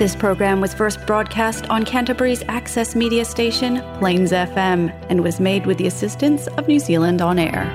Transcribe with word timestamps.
This 0.00 0.16
program 0.16 0.62
was 0.62 0.72
first 0.72 1.06
broadcast 1.06 1.68
on 1.68 1.84
Canterbury's 1.84 2.42
access 2.48 2.96
media 2.96 3.22
station, 3.22 3.82
Plains 3.98 4.32
FM, 4.32 4.90
and 5.10 5.22
was 5.22 5.38
made 5.40 5.66
with 5.66 5.76
the 5.76 5.86
assistance 5.86 6.46
of 6.46 6.66
New 6.66 6.78
Zealand 6.78 7.20
On 7.20 7.38
Air. 7.38 7.68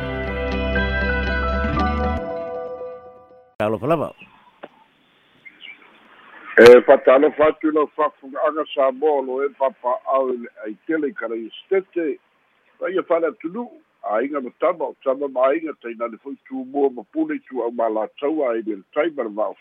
E 6.57 6.81
patalo 6.87 7.29
fatu 7.37 7.71
no 7.71 7.91
whakwhunga 7.95 8.65
sa 8.73 8.89
molo 8.89 9.45
e 9.45 9.49
papa 9.59 9.93
au 10.11 10.29
ai 10.65 10.75
tele 10.87 11.13
kara 11.13 11.35
i 11.35 11.51
stete. 11.61 12.17
Wa 12.79 12.89
ia 12.89 13.03
whana 13.07 13.33
tunu, 13.33 13.69
a 14.03 14.23
inga 14.23 14.41
ma 14.41 14.49
tama, 14.59 14.85
o 14.85 14.95
tama 15.03 15.27
ma 15.27 15.53
inga 15.53 15.73
teina 15.73 16.09
le 16.09 16.17
fwoi 16.17 16.37
tu 16.49 16.65
mua 16.65 16.89
ma 16.89 17.03
pune 17.13 17.37
tu 17.47 17.61
au 17.61 17.69
ma 17.69 17.87
la 17.87 18.07
taua 18.19 18.57
e 18.57 18.63
mele 18.65 18.81
taimara 18.95 19.29
ma 19.29 19.53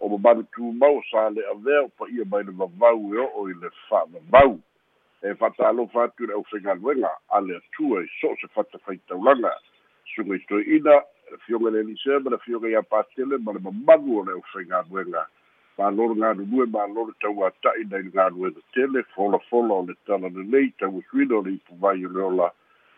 o 0.00 0.08
futi, 0.08 0.08
o 0.08 0.08
ma 0.08 0.18
manu 0.18 0.46
tu 0.52 0.72
mau 0.72 1.02
sa 1.10 1.28
le 1.30 1.42
a 1.42 1.54
vea 1.54 1.82
o 1.82 1.88
pa 1.88 2.06
ia 2.10 2.24
mai 2.24 2.44
le 2.44 2.52
vavau 2.52 3.14
e 3.14 3.18
o 3.18 3.48
i 3.48 3.54
le 3.54 3.70
wha 3.90 4.04
vavau. 4.06 4.60
E 5.22 5.32
whatalo 5.32 5.86
fatu 5.92 6.26
le 6.26 6.34
au 6.34 6.44
whenga 6.52 6.74
luenga, 6.74 7.10
a 7.30 7.40
le 7.40 7.56
atua 7.56 8.02
i 8.02 8.08
so 8.20 8.34
se 8.40 8.46
whata 8.54 8.78
whaitaulanga. 8.86 9.50
Sunga 10.14 10.34
i 10.34 10.44
toi 10.48 10.62
ina, 10.62 11.02
le 11.30 11.38
fionga 11.46 11.70
le 11.70 11.80
elisea, 11.80 12.20
ma 12.20 12.30
le 12.30 12.38
fionga 12.38 12.68
ia 12.68 12.82
pātele, 12.82 13.38
ma 13.38 13.52
le 13.52 13.60
mamagu 13.60 14.20
o 14.20 14.24
le 14.24 14.32
au 14.32 14.42
whenga 14.54 14.84
luenga 14.90 15.26
malolo 15.78 16.14
galulue 16.14 16.66
malolo 16.66 17.12
tauataʻi 17.22 17.86
nai 17.90 18.02
le 18.02 18.10
galue 18.10 18.50
le 18.50 18.62
tele 18.74 19.02
folafola 19.14 19.74
o 19.74 19.82
le 19.86 19.94
tala 20.06 20.28
lelei 20.28 20.72
tauasuina 20.78 21.36
o 21.38 21.42
le 21.46 21.54
ipuvai 21.54 22.04
o 22.06 22.08
le 22.10 22.22
ola 22.22 22.50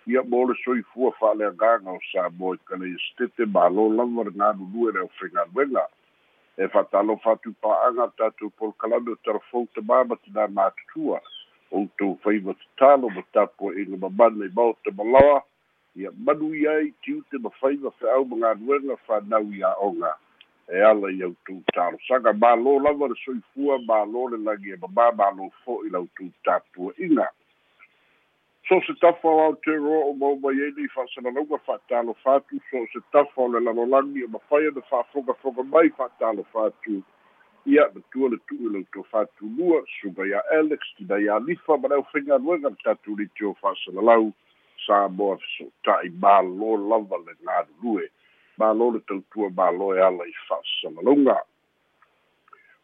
ia 0.07 0.23
mo 0.23 0.49
le 0.49 0.55
soifua 0.65 1.13
fa'aleagaga 1.21 1.91
o 1.93 1.99
sa 2.09 2.31
mo 2.39 2.55
i 2.55 2.59
kaleia 2.65 2.97
stete 3.05 3.45
malo 3.47 3.89
lava 3.93 4.25
le 4.25 4.33
galulue 4.33 4.93
le 4.93 5.01
aufaigaluega 5.05 5.85
e 6.61 6.69
fa'atalofa 6.69 7.33
atu 7.33 7.53
pa'aga 7.63 8.07
tatou 8.19 8.51
polokalame 8.61 9.15
o 9.15 9.21
telefou 9.25 9.69
tamā 9.77 10.03
ma 10.09 10.17
tinā 10.25 10.45
matutua 10.57 11.21
outou 11.73 12.19
faiva 12.25 12.55
tatalo 12.61 13.09
ma 13.15 13.23
tapua'iga 13.33 13.97
mamana 14.03 14.45
i 14.45 14.53
mao 14.59 14.75
tamalaoa 14.85 15.39
ia 15.97 16.11
manu 16.27 16.51
i 16.55 16.67
ai 16.69 16.93
tiute 17.03 17.41
ma 17.41 17.51
faiva 17.61 17.91
fe'au 18.01 18.29
ma 18.29 18.37
galuega 18.43 18.97
fanau 19.07 19.49
i 19.57 19.65
a'oga 19.71 20.13
e 20.69 20.85
ala 20.91 21.09
i 21.17 21.23
au 21.23 21.35
tu 21.49 21.57
talosaga 21.73 22.37
mālō 22.45 22.77
lava 22.85 23.09
le 23.09 23.17
soifua 23.25 23.81
mālō 23.89 24.29
le 24.35 24.45
lagi 24.45 24.77
e 24.77 24.81
mamā 24.85 25.09
mālō 25.23 25.49
fo'i 25.65 25.89
lau 25.97 26.07
tu 26.17 26.29
tapuaʻiga 26.45 27.31
so 28.71 28.81
se 28.87 28.95
tafa 28.95 29.29
o 29.29 29.41
aotero 29.41 30.11
o 30.11 30.15
maumai 30.15 30.63
ai 30.63 30.73
nei 30.77 30.89
fa'asalalauga 30.95 31.59
fa'atalofa 31.67 32.35
atu 32.35 32.61
so 32.71 32.87
se 32.93 33.01
tafa 33.13 33.43
o 33.43 33.49
le 33.49 33.61
lalolagi 33.61 34.23
o 34.25 34.29
mafai 34.29 34.67
ana 34.67 34.81
fa'afogafoga 34.91 35.63
mai 35.63 35.91
fa'atalofa 35.91 36.67
atu 36.67 37.03
ia 37.67 37.91
matua 37.95 38.29
le 38.31 38.39
tu'u 38.47 38.71
i 38.71 38.73
lau 38.75 38.85
tofātulua 38.95 39.83
suga 40.01 40.27
ia 40.27 40.43
alex 40.59 40.87
tina 40.97 41.19
ia 41.19 41.39
lifa 41.39 41.79
ma 41.79 41.89
le 41.89 41.95
aufaigaluega 41.99 42.71
le 42.71 42.79
tatuliti 42.85 43.45
o 43.45 43.57
fa'asalalau 43.59 44.31
sa 44.87 45.09
moa 45.09 45.37
feso'ota'i 45.43 46.15
mālō 46.23 46.71
lava 46.95 47.19
le 47.27 47.35
galulue 47.43 48.07
malo 48.59 48.91
le 48.95 49.01
tautua 49.01 49.51
malo 49.51 49.95
e 49.99 50.01
ala 50.01 50.31
i 50.31 50.37
fa'asalalauga 50.47 51.43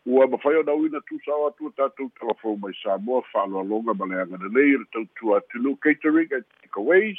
ua 0.06 0.26
mafai 0.26 0.56
ona 0.56 0.74
uina 0.74 1.00
tusao 1.00 1.46
atu 1.46 1.70
tatou 1.70 2.10
telefon 2.20 2.60
mai 2.62 2.74
sa 2.82 2.98
moa 2.98 3.22
fa'aloaloga 3.32 3.94
ma 3.94 4.06
le 4.06 4.20
agalelei 4.22 4.78
le 4.78 4.84
tautua 4.92 5.38
atulu 5.38 5.74
catering 5.82 6.30
and 6.30 6.44
takeaways. 6.62 7.18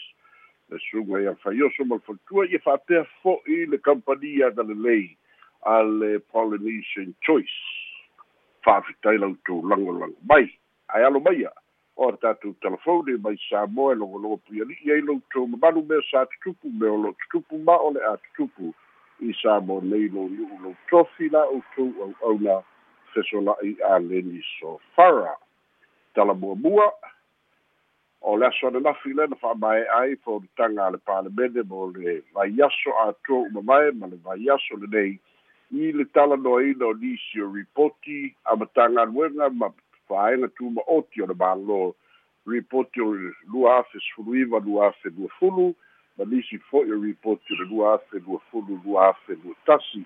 Le 0.71 0.79
suga 0.79 1.19
ia 1.21 1.35
faioso 1.35 1.83
ma 1.85 1.95
le 1.95 2.01
faletua 2.07 2.47
ia 2.47 2.59
fa'apea 2.59 3.03
fo'i 3.23 3.65
le 3.65 3.77
kampani 3.77 4.39
agalelei 4.43 5.17
a 5.65 5.83
le 5.83 6.19
polynesian 6.31 7.11
choice. 7.21 7.59
Fa'afitai 8.63 9.17
lautou 9.17 9.67
lagolago 9.67 10.15
mai. 10.23 10.47
Ae 10.87 11.03
alo 11.03 11.19
maia 11.19 11.51
o 11.97 12.11
le 12.11 12.17
tatou 12.23 12.55
telefone 12.63 13.19
mai 13.19 13.35
sa 13.49 13.67
moa 13.67 13.91
e 13.91 13.99
logologo 13.99 14.39
puiali'i 14.47 14.95
ai 14.95 15.01
loutou 15.01 15.47
mamalu 15.47 15.83
mea 15.83 16.07
sa 16.07 16.23
tutupu 16.25 16.71
me 16.71 16.87
o 16.87 16.97
lo 17.03 17.11
tutupu 17.19 17.59
ma 17.59 17.75
o 17.75 17.91
le 17.91 17.99
a 17.99 18.15
tutupu. 18.17 18.71
I 19.19 19.35
sa 19.43 19.59
mo 19.59 19.81
nei 19.81 20.07
lo 20.07 20.29
iu'u 20.31 20.63
lou 20.63 20.75
tofi 20.87 21.27
la 21.35 21.43
outou 21.51 21.91
au'auna 21.99 22.63
fesola'i 23.17 23.75
a 23.81 23.99
leni 23.99 24.43
sofara 24.59 25.35
talamuamua 26.13 26.93
o 28.21 28.37
le 28.37 28.45
aso 28.45 28.67
ananafi 28.67 29.13
lena 29.13 29.35
fa'amae 29.35 29.85
ai 29.99 30.15
folutaga 30.15 30.85
a 30.85 30.91
le 30.91 30.97
palemene 30.97 31.63
mo 31.69 31.87
le 31.95 32.21
vaiaso 32.33 32.91
atua 33.07 33.47
uma 33.49 33.61
mae 33.61 33.91
ma 33.91 34.07
le 34.07 34.17
vaiaso 34.25 34.77
lenei 34.81 35.19
i 35.71 35.91
le 35.91 36.05
talanoaina 36.05 36.85
o 36.85 36.93
nisi 36.93 37.41
o 37.41 37.51
ripoti 37.53 38.35
a 38.45 38.55
matagaluega 38.55 39.49
ma 39.49 39.69
fa'aega 40.07 40.47
tuma 40.57 40.81
oti 40.87 41.21
o 41.21 41.25
le 41.25 41.33
mālō 41.33 41.93
ripoti 42.47 43.01
o 43.01 43.13
le 43.13 43.33
lua 43.53 43.79
afe 43.79 43.99
sefuluiva 43.99 44.59
lua 44.59 44.87
afe 44.87 45.09
lua 45.17 45.29
fulu 45.39 45.73
ma 46.17 46.25
nisi 46.25 46.57
fo'i 46.69 46.91
o 46.91 47.01
ripoti 47.01 47.53
o 47.53 47.57
le 47.63 47.65
lua 47.71 47.93
afe 47.95 48.21
lua 48.27 48.39
fulu 48.51 48.81
lua 48.85 49.09
afe 49.09 49.33
lua 49.43 49.55
tasi 49.65 50.05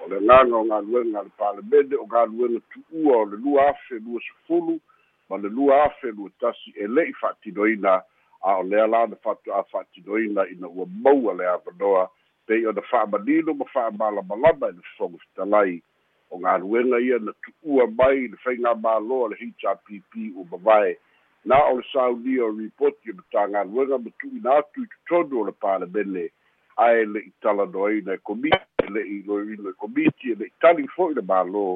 o 0.00 0.08
le 0.08 0.20
gaga 0.20 0.56
o 0.56 0.64
galuega 0.64 1.20
a 1.20 1.22
le 1.22 1.30
palemene 1.36 1.96
o 1.96 2.06
galuega 2.06 2.60
tu'ua 2.72 3.16
o 3.16 3.24
le 3.24 3.36
lua 3.36 3.68
afe 3.70 3.98
lua 3.98 4.20
sefulu 4.20 4.80
ma 5.28 5.36
le 5.36 5.48
lua 5.48 5.84
afe 5.84 6.10
lua 6.12 6.30
tasi 6.40 6.72
e 6.76 6.86
le'i 6.86 7.12
fa'atinoina 7.20 8.02
a 8.42 8.56
o 8.58 8.62
lea 8.62 8.86
la 8.86 9.06
na 9.06 9.16
fa'atu'a 9.16 9.62
fa'atinoina 9.72 10.48
ina 10.48 10.68
ua 10.68 10.86
maua 10.86 11.34
le 11.34 11.46
avanoa 11.46 12.08
pei 12.46 12.66
ona 12.66 12.82
fa'amanino 12.82 13.54
ma 13.54 13.64
fa'amalamalama 13.64 14.68
i 14.68 14.72
le 14.72 14.82
fofoga 14.82 15.18
fetalai 15.18 15.82
o 16.30 16.38
galuega 16.38 17.00
ia 17.00 17.18
na 17.18 17.32
tu'ua 17.42 17.86
mai 17.86 18.28
le 18.28 18.36
faiga 18.44 18.74
mālo 18.74 19.26
a 19.26 19.28
le 19.28 19.36
hrpp 19.36 20.32
ua 20.36 20.44
mavae 20.50 20.96
na 21.44 21.56
o 21.68 21.76
le 21.76 21.84
saunia 21.92 22.44
o 22.44 22.50
ripoti 22.56 23.10
o 23.10 23.14
le 23.14 23.98
ma 23.98 24.10
tu'uina 24.18 24.56
atu 24.58 24.82
i 24.82 24.86
totonu 25.08 25.40
o 25.40 25.44
le 25.44 25.52
palemene 25.52 26.30
ae 26.76 27.04
le'i 27.04 27.32
talanoaina 27.42 28.14
e 28.14 28.18
komiti 28.18 28.56
e 28.56 28.79
le'i 28.94 29.22
loiloa 29.26 29.70
e 29.74 29.78
komiti 29.80 30.32
e 30.32 30.38
le'i 30.40 30.52
tali 30.60 30.86
fo'i 30.96 31.14
le 31.14 31.22
mālō. 31.22 31.66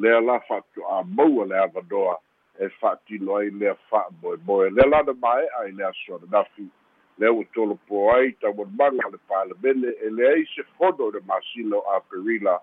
Lea 0.00 0.20
la 0.20 0.38
fa'ato'a 0.46 1.02
maua 1.16 1.46
le 1.50 1.56
avanoa 1.58 2.18
e 2.60 2.68
fa'atino 2.68 3.36
ai 3.36 3.50
lea 3.50 3.74
fa'amoemoe 3.88 4.70
lea 4.70 4.86
lana 4.86 5.12
mae'a 5.12 5.64
i 5.68 5.72
le 5.72 5.84
aso 5.84 6.14
ananafi 6.16 6.66
lea 7.18 7.32
ua 7.32 7.44
tolopo 7.54 8.12
ai 8.12 8.32
taumanamaga 8.32 9.08
le 9.12 9.18
palemene 9.28 9.90
e 10.04 10.10
leai 10.10 10.44
se 10.54 10.62
fono 10.76 11.04
o 11.04 11.10
le 11.10 11.20
masina 11.26 11.76
o 11.76 11.82
aperila 11.96 12.60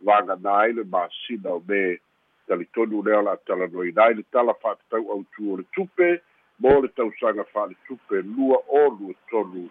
vagana 0.00 0.54
ai 0.58 0.72
le 0.72 0.84
masina 0.84 1.50
o 1.50 1.62
me 1.68 2.00
talitonu 2.46 3.02
lea 3.02 3.22
la 3.22 3.36
talanoina 3.36 4.04
ai 4.04 4.14
le 4.14 4.24
tala 4.30 4.54
fa'atatau 4.54 5.10
autu 5.12 5.52
o 5.52 5.56
le 5.56 5.64
tupe 5.74 6.22
mo 6.58 6.80
le 6.80 6.88
tausaga 6.88 7.44
fa'ale 7.52 7.74
tupe 7.86 8.22
lua 8.22 8.58
o 8.68 8.82
lua 8.98 9.14
tolu 9.30 9.66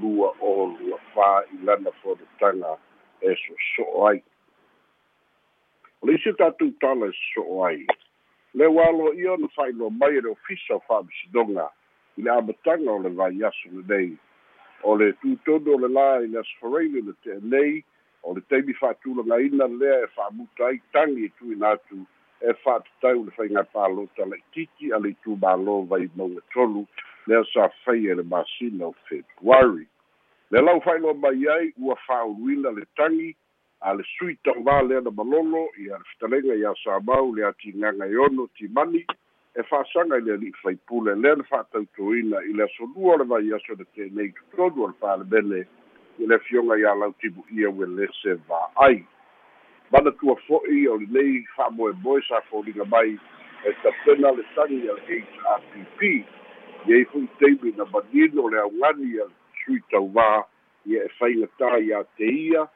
lua 0.00 0.32
o 0.40 0.66
lua 0.80 0.98
fā 1.14 1.44
i 1.52 1.64
lana 1.64 1.92
fonotaga 2.00 2.76
e 3.22 3.34
so'oso'o 3.42 4.06
ai. 4.08 4.22
O 6.00 6.06
le 6.06 6.14
isi 6.14 6.32
tatou 6.38 6.72
tala 6.80 7.06
e 7.06 7.12
so'oso'o 7.12 7.64
ai. 7.64 7.86
Le 8.54 8.66
ualo 8.66 9.12
ia 9.14 9.32
ona 9.32 9.48
fa'ailoa 9.56 9.90
mai 9.90 10.16
e 10.16 10.20
le 10.20 10.30
ofisa 10.30 10.74
o 10.74 10.82
fa'amasinoga 10.88 11.70
i 12.16 12.22
le 12.22 12.30
amataga 12.30 12.90
o 12.92 12.98
le 12.98 13.10
vaiaso 13.10 13.68
lenei 13.72 14.16
o 14.82 14.96
le 14.96 15.12
tutonu 15.20 15.74
o 15.74 15.78
le 15.78 15.88
lā 15.96 16.06
i 16.24 16.28
le 16.32 16.40
asofaraili 16.40 17.02
le 17.06 17.14
te'enei 17.24 17.82
o 18.22 18.34
le 18.34 18.42
taimi 18.48 18.74
fa'atulagaina 18.80 19.68
lea 19.80 20.00
e 20.04 20.08
fa'amuta 20.16 20.66
ai 20.66 20.80
tagi 20.92 21.24
e 21.28 21.32
tuina 21.38 21.74
atu 21.76 22.00
e 22.40 22.54
fa'atatau 22.64 23.24
le 23.24 23.36
faiga 23.36 23.64
palota 23.72 24.26
la'ititi 24.26 24.92
a 24.92 24.98
le 24.98 25.14
itumālō 25.14 25.76
vai 25.88 26.08
mauga 26.16 26.42
tolu 26.52 26.86
lea 27.26 27.44
sa 27.52 27.68
fai 27.84 28.06
e 28.06 28.14
le 28.14 28.24
masina 28.34 28.88
o 28.88 28.94
februari 29.08 29.86
le 30.50 30.60
lau 30.60 30.80
fa'ailoa 30.80 31.14
mai 31.14 31.48
ai 31.48 31.72
ua 31.78 31.96
fa'auluina 32.06 32.70
le 32.70 32.84
tagi 32.96 33.36
a 33.80 33.94
le 33.94 34.04
sui 34.18 34.34
tauvā 34.44 34.80
lea 34.82 35.00
na 35.00 35.10
malolo 35.10 35.68
ia 35.78 35.98
le 35.98 36.06
fetalega 36.10 36.56
iā 36.58 36.72
samau 36.82 37.30
le 37.36 37.46
atigaga 37.46 38.08
e 38.10 38.16
ono 38.18 38.48
timani 38.58 39.04
e 39.54 39.62
fa'asaga 39.70 40.18
i 40.18 40.26
le 40.26 40.34
ali'i 40.34 40.52
faipule 40.62 41.14
lea 41.14 41.36
na 41.38 41.46
fa'atautoina 41.52 42.42
i 42.50 42.52
le 42.52 42.66
asonua 42.66 43.14
o 43.14 43.18
le 43.22 43.28
vaiaso 43.30 43.78
le 43.78 43.86
tenei 43.94 44.32
tutonu 44.32 44.84
o 44.84 44.90
le 44.90 44.98
palemene 45.00 45.62
i 46.18 46.26
le 46.26 46.38
fioga 46.48 46.74
iā 46.82 46.98
lautimu 46.98 47.46
ia 47.54 47.70
ue 47.70 47.86
lese 47.86 48.34
va'ai 48.50 49.04
mana 49.92 50.10
tua 50.18 50.34
fo'i 50.48 50.86
o 50.88 50.98
lenei 50.98 51.44
fa'amoemoe 51.54 52.26
sa 52.26 52.42
foliga 52.50 52.84
mai 52.84 53.14
e 53.64 53.72
tapena 53.82 54.34
le 54.34 54.42
tagi 54.54 54.82
a 54.90 54.98
le 54.98 55.22
hrpp 55.22 56.00
iai 56.90 57.04
fo'i 57.12 57.28
taimi 57.38 57.76
na 57.76 57.86
manino 57.94 58.50
le 58.50 58.66
augani 58.66 59.20
a 59.22 59.34
sui 59.64 59.80
tauvā 59.92 60.28
ia 60.86 61.04
e 61.04 61.12
faigatā 61.18 61.78
iā 61.86 62.04
te 62.16 62.28
ia 62.28 62.66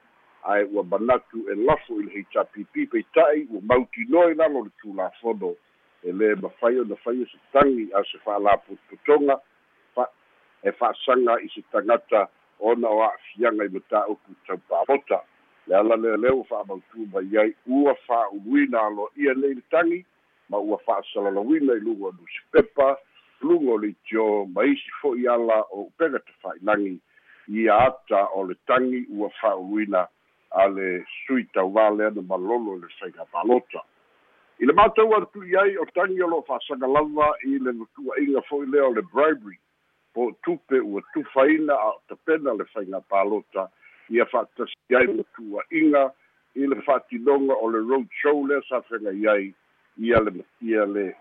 ae 0.45 0.65
ua 0.65 0.83
manatu 0.85 1.45
e 1.51 1.55
lafo 1.55 2.01
i 2.01 2.07
le 2.07 2.23
hrpp 2.23 2.89
peita'i 2.93 3.47
ua 3.51 3.61
mautinoe 3.71 4.35
lalo 4.35 4.65
le 4.65 4.73
tulafono 4.83 5.55
e 6.05 6.13
lē 6.13 6.35
mafai 6.43 6.81
ona 6.81 6.97
faia 7.05 7.27
se 7.27 7.39
tagi 7.53 7.89
a 7.97 8.05
se 8.05 8.19
fa'alapototoga 8.25 9.39
fa 9.95 10.05
e 10.63 10.73
fa'asaga 10.73 11.39
i 11.41 11.49
se 11.55 11.63
tagata 11.73 12.29
ona 12.59 12.89
o 12.89 13.01
a'afiaga 13.03 13.65
i 13.65 13.73
mataupu 13.77 14.37
taupāmota 14.47 15.23
le 15.67 15.77
ala 15.77 15.97
lealea 15.97 16.35
ua 16.35 16.45
fa'amautū 16.45 17.09
mai 17.13 17.39
ai 17.41 17.55
ua 17.67 17.95
fa'auluina 18.07 18.85
alo'ia 18.87 19.35
nei 19.35 19.55
le 19.55 19.65
tagi 19.71 20.05
ma 20.49 20.59
ua 20.59 20.79
fa'asalalauina 20.87 21.73
i 21.73 21.81
luga 21.81 22.07
o 22.07 22.15
lusipepa 22.21 22.99
luga 23.41 23.73
o 23.73 23.79
le 23.79 23.89
itio 23.89 24.47
ma 24.47 24.65
isi 24.65 24.91
fo'i 25.01 25.29
ala 25.29 25.63
o 25.71 25.89
upega 25.89 26.19
tafa'ilagi 26.19 27.01
ia 27.49 27.79
ata 27.79 28.29
o 28.35 28.45
le 28.49 28.55
tagi 28.67 29.07
ua 29.11 29.29
fa'auluina 29.41 30.07
a 30.51 30.69
le 30.69 31.05
sui 31.27 31.45
tauvā 31.55 31.91
lea 31.97 32.11
na 32.11 32.23
malolo 32.23 32.77
le 32.79 32.89
faiga 32.99 33.27
palota 33.33 33.83
i 34.59 34.67
le 34.67 34.73
matou 34.73 35.15
atu'i 35.17 35.57
ai 35.57 35.77
o 35.77 35.87
tagi 35.95 36.23
o 36.23 36.29
lo'o 36.29 36.47
fa'asaga 36.49 36.87
lava 36.87 37.33
i 37.45 37.59
le 37.59 37.75
tu'a'iga 37.97 38.43
fo'i 38.49 38.67
lea 38.67 38.87
o 38.87 38.93
le 38.95 39.03
bribery 39.13 39.59
po 40.15 40.31
tupe 40.47 40.81
ua 40.81 41.03
tufaina 41.13 41.75
a 41.75 41.91
tapena 42.09 42.55
le 42.55 42.65
faiga 42.73 43.01
palota 43.01 43.69
ia 44.11 44.27
fa'atasi 44.27 44.97
ai 44.97 45.11
tu'a'iga 45.37 46.07
i 46.55 46.67
le 46.71 46.81
fa'atinoga 46.87 47.59
o 47.61 47.71
le 47.71 47.83
road 47.83 48.09
show 48.23 48.47
lea 48.47 48.63
sa 48.69 48.81
fegai 48.89 49.27
ai 49.35 49.53
ia 49.99 50.21
le 50.21 50.45
ia 50.63 50.87
le 50.87 51.13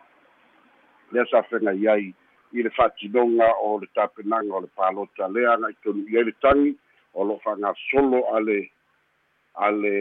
lea 1.13 1.25
sa 1.31 1.43
fegai 1.49 1.87
ai 1.87 2.13
i 2.53 2.63
le 2.63 2.69
fa'atinoga 2.69 3.49
o 3.61 3.77
le 3.81 3.87
tapenaga 3.95 4.53
o 4.57 4.61
le 4.61 4.69
palota 4.75 5.27
lea 5.27 5.53
agai 5.53 5.75
tonu'i 5.83 6.17
ai 6.17 6.25
le 6.29 6.33
tagi 6.41 6.73
o 7.13 7.25
lo'o 7.27 7.39
fa'agasolo 7.45 8.19
a 8.35 8.39
le 8.39 8.59
a 9.65 9.69
le 9.71 9.95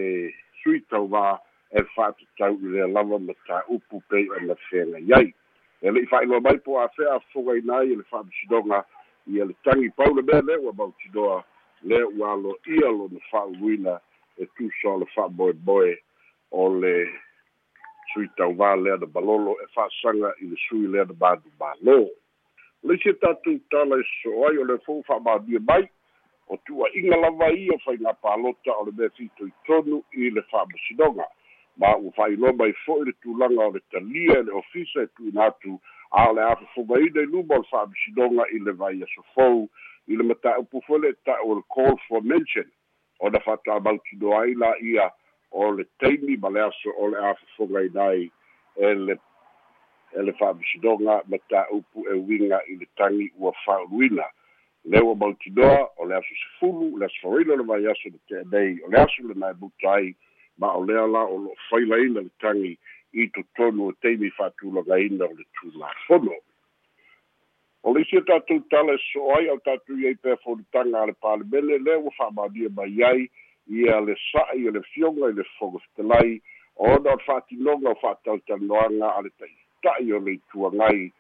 sui 0.63 0.81
tauvā 0.91 1.39
e 1.73 1.85
fa'atatau 1.95 2.57
i 2.65 2.75
lea 2.75 2.89
lava 2.89 3.19
ma 3.19 3.37
tā'upu 3.49 4.03
pei 4.09 4.29
ona 4.39 4.57
feagai 4.69 5.13
ai 5.19 5.29
e 5.83 5.91
le'i 5.91 6.09
fa'ailoa 6.11 6.41
mai 6.41 6.59
po 6.65 6.81
afea 6.81 7.21
fogaina 7.33 7.83
ai 7.83 7.93
e 7.93 7.97
le 8.01 8.05
fa'amasinoga 8.11 8.85
ia 9.27 9.45
le 9.45 9.55
tagi 9.65 9.91
pau 9.97 10.15
le 10.15 10.23
mea 10.23 10.43
lea 10.49 10.61
ua 10.61 10.73
mautinoa 10.73 11.45
lea 11.83 12.07
ua 12.17 12.33
alo'ia 12.33 12.89
lona 12.99 13.21
fa'auluina 13.31 14.01
e 14.39 14.47
tusa 14.57 14.89
o 14.89 14.99
le 14.99 15.07
fa'amoemoe 15.15 15.93
o 16.51 16.69
le 16.81 16.95
sui 18.13 18.29
tauvā 18.39 18.75
lea 18.83 18.97
na 19.01 19.09
malolo 19.15 19.57
e 19.65 19.67
fa'asaga 19.75 20.35
i 20.41 20.51
le 20.51 20.59
sui 20.69 20.87
lea 20.87 21.05
na 21.09 21.17
manumālō 21.25 21.99
le 22.83 22.95
isi 22.99 23.13
tatou 23.23 23.59
tala 23.71 23.99
e 24.01 24.07
so 24.23 24.33
ai 24.49 24.59
o 24.59 24.65
le 24.65 24.79
fou 24.87 25.05
fa'amānia 25.09 25.61
mai 25.69 25.85
o 26.49 26.59
tu'a'iga 26.67 27.17
lava 27.25 27.53
ia 27.55 27.79
faiga 27.85 28.13
palota 28.23 28.75
o 28.81 28.87
le 28.89 28.93
mea 28.99 29.15
fitoitonu 29.17 30.03
i 30.13 30.31
le 30.31 30.43
fa'amasinoga 30.51 31.27
ma 31.77 31.95
ua 31.97 32.13
fa'ailoa 32.17 32.53
mai 32.59 32.75
fo'i 32.85 33.07
le 33.09 33.13
tulaga 33.23 33.69
o 33.69 33.71
le 33.77 33.81
talia 33.91 34.39
e 34.41 34.43
le 34.49 34.53
ofisa 34.63 35.07
e 35.07 35.13
tu'uina 35.17 35.47
atu 35.53 35.79
a 36.11 36.29
o 36.31 36.35
le 36.37 36.43
a 36.43 36.57
fofogaina 36.57 37.23
i 37.23 37.31
luma 37.33 37.55
o 37.55 37.63
le 37.63 37.71
fa'amasinoga 37.71 38.51
i 38.53 38.59
le 38.59 38.73
vai 38.83 39.03
asofou 39.03 39.69
i 40.09 40.17
le 40.17 40.25
mataupu 40.25 40.83
foi 40.87 40.99
le 41.01 41.13
ta'u 41.25 41.51
o 41.51 41.55
le 41.55 41.63
call 41.75 41.97
for 42.09 42.23
mention. 42.23 42.67
Ona 43.21 43.41
fa'atamautinoa 43.41 44.43
ai 44.43 44.55
la 44.55 44.75
ia 44.83 45.11
o 45.53 45.71
le 45.71 45.85
taimi 45.99 46.37
ma 46.37 46.49
le 46.51 46.61
aso 46.61 46.91
o 46.99 47.09
le 47.09 47.19
a 47.19 47.35
fofogaina 47.35 48.03
ai 48.09 48.31
e 48.77 48.95
le 48.95 49.19
e 50.13 50.23
le 50.23 50.33
fa'amasinoga 50.33 51.23
ma 51.27 51.39
ta'upu 51.49 52.07
e 52.09 52.15
uiga 52.15 52.61
i 52.69 52.77
le 52.77 52.87
tagi 52.97 53.33
ua 53.39 53.53
fa'auluina 53.65 54.25
le 54.85 55.01
ua 55.01 55.15
mautinoa 55.15 55.91
o 55.97 56.07
le 56.07 56.17
aso 56.17 56.35
sefulu 56.43 56.99
le 56.99 57.07
aso 57.07 57.21
fauaila 57.23 57.55
o 57.55 57.57
le 57.57 57.65
vai 57.65 57.87
aso 57.87 58.09
le 58.09 58.19
te'anei 58.29 58.81
o 58.85 58.91
le 58.91 58.99
aso 59.01 59.23
lenā 59.29 59.53
e 59.53 59.59
buta 59.61 59.93
ai 59.93 60.15
ma 60.59 60.73
o 60.77 60.85
lea 60.85 61.07
la 61.07 61.25
o 61.25 61.37
lo'o 61.45 61.57
failaina 61.69 62.21
le 62.21 62.33
tagi 62.41 62.79
i 63.13 63.29
totonu 63.29 63.89
o 63.89 63.93
teimi 64.01 64.31
fa'atulagaina 64.31 65.25
o 65.25 65.33
le 65.37 65.45
tulafono 65.61 66.37
o 67.83 67.95
le 67.95 68.03
isia 68.03 68.25
tatou 68.25 68.61
tala 68.71 68.95
e 68.95 69.01
so 69.13 69.33
ai 69.37 69.49
au 69.49 69.61
tatou 69.61 69.97
iai 69.97 70.15
pea 70.15 70.37
folutaga 70.45 71.03
a 71.03 71.07
le 71.07 71.15
palemene 71.21 71.79
lea 71.79 71.99
ua 71.99 72.11
fa'amalia 72.19 72.69
mai 72.77 73.03
ai 73.03 73.31
ia 73.73 74.01
le 74.01 74.17
sa'i 74.31 74.67
e 74.69 74.71
le 74.71 74.83
fioga 74.93 75.31
i 75.31 75.33
le 75.33 75.45
fogofetalai 75.59 76.41
ona 76.77 77.13
o 77.13 77.17
le 77.17 77.25
fa'atinoga 77.27 77.91
o 77.91 78.01
fa'atautalanoaga 78.03 79.09
a 79.17 79.23
le 79.23 79.31
ta'ita'i 79.39 80.13
o 80.13 80.19
le 80.19 80.35
ituagai 80.37 81.13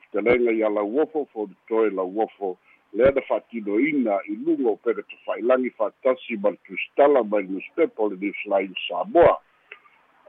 fetalega 0.00 0.52
ia 0.52 0.68
lauofo 0.68 1.28
folitoe 1.32 1.90
lauofo 1.90 2.58
lea 2.92 3.10
na 3.10 3.22
fa'atinoina 3.22 4.18
i 4.26 4.34
luga 4.44 4.70
o 4.70 4.76
pele 4.76 5.02
tafa'ilagi 5.02 5.70
fa'atasi 5.70 6.36
ma 6.42 6.50
le 6.50 6.58
tusitala 6.66 7.22
mai 7.22 7.42
le 7.42 7.48
newspepa 7.48 8.02
o 8.02 8.08
le 8.08 8.16
newsline 8.16 8.74
samoa. 8.88 9.38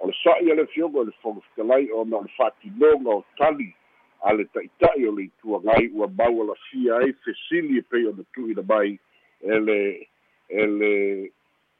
O 0.01 0.07
le 0.07 0.13
sa'i 0.23 0.51
a 0.51 0.55
le 0.55 0.67
fioga 0.67 0.99
o 0.99 1.03
le 1.03 1.11
fogofetalai 1.21 1.89
ona 1.91 2.17
o 2.17 2.21
le 2.21 2.29
fa'atinoga 2.37 3.09
o 3.09 3.25
tali 3.37 3.73
a 4.21 4.33
le 4.33 4.45
ta'ita'i 4.53 5.07
o 5.09 5.11
le 5.17 5.23
ituagai 5.23 5.89
ua 5.93 6.07
mau 6.07 6.41
alafia 6.43 7.01
ai 7.01 7.13
fesili 7.25 7.79
e 7.79 7.81
pei 7.81 8.05
ona 8.05 8.23
tu'uina 8.33 8.61
mai 8.61 8.99
e 9.41 9.59
le 9.59 11.31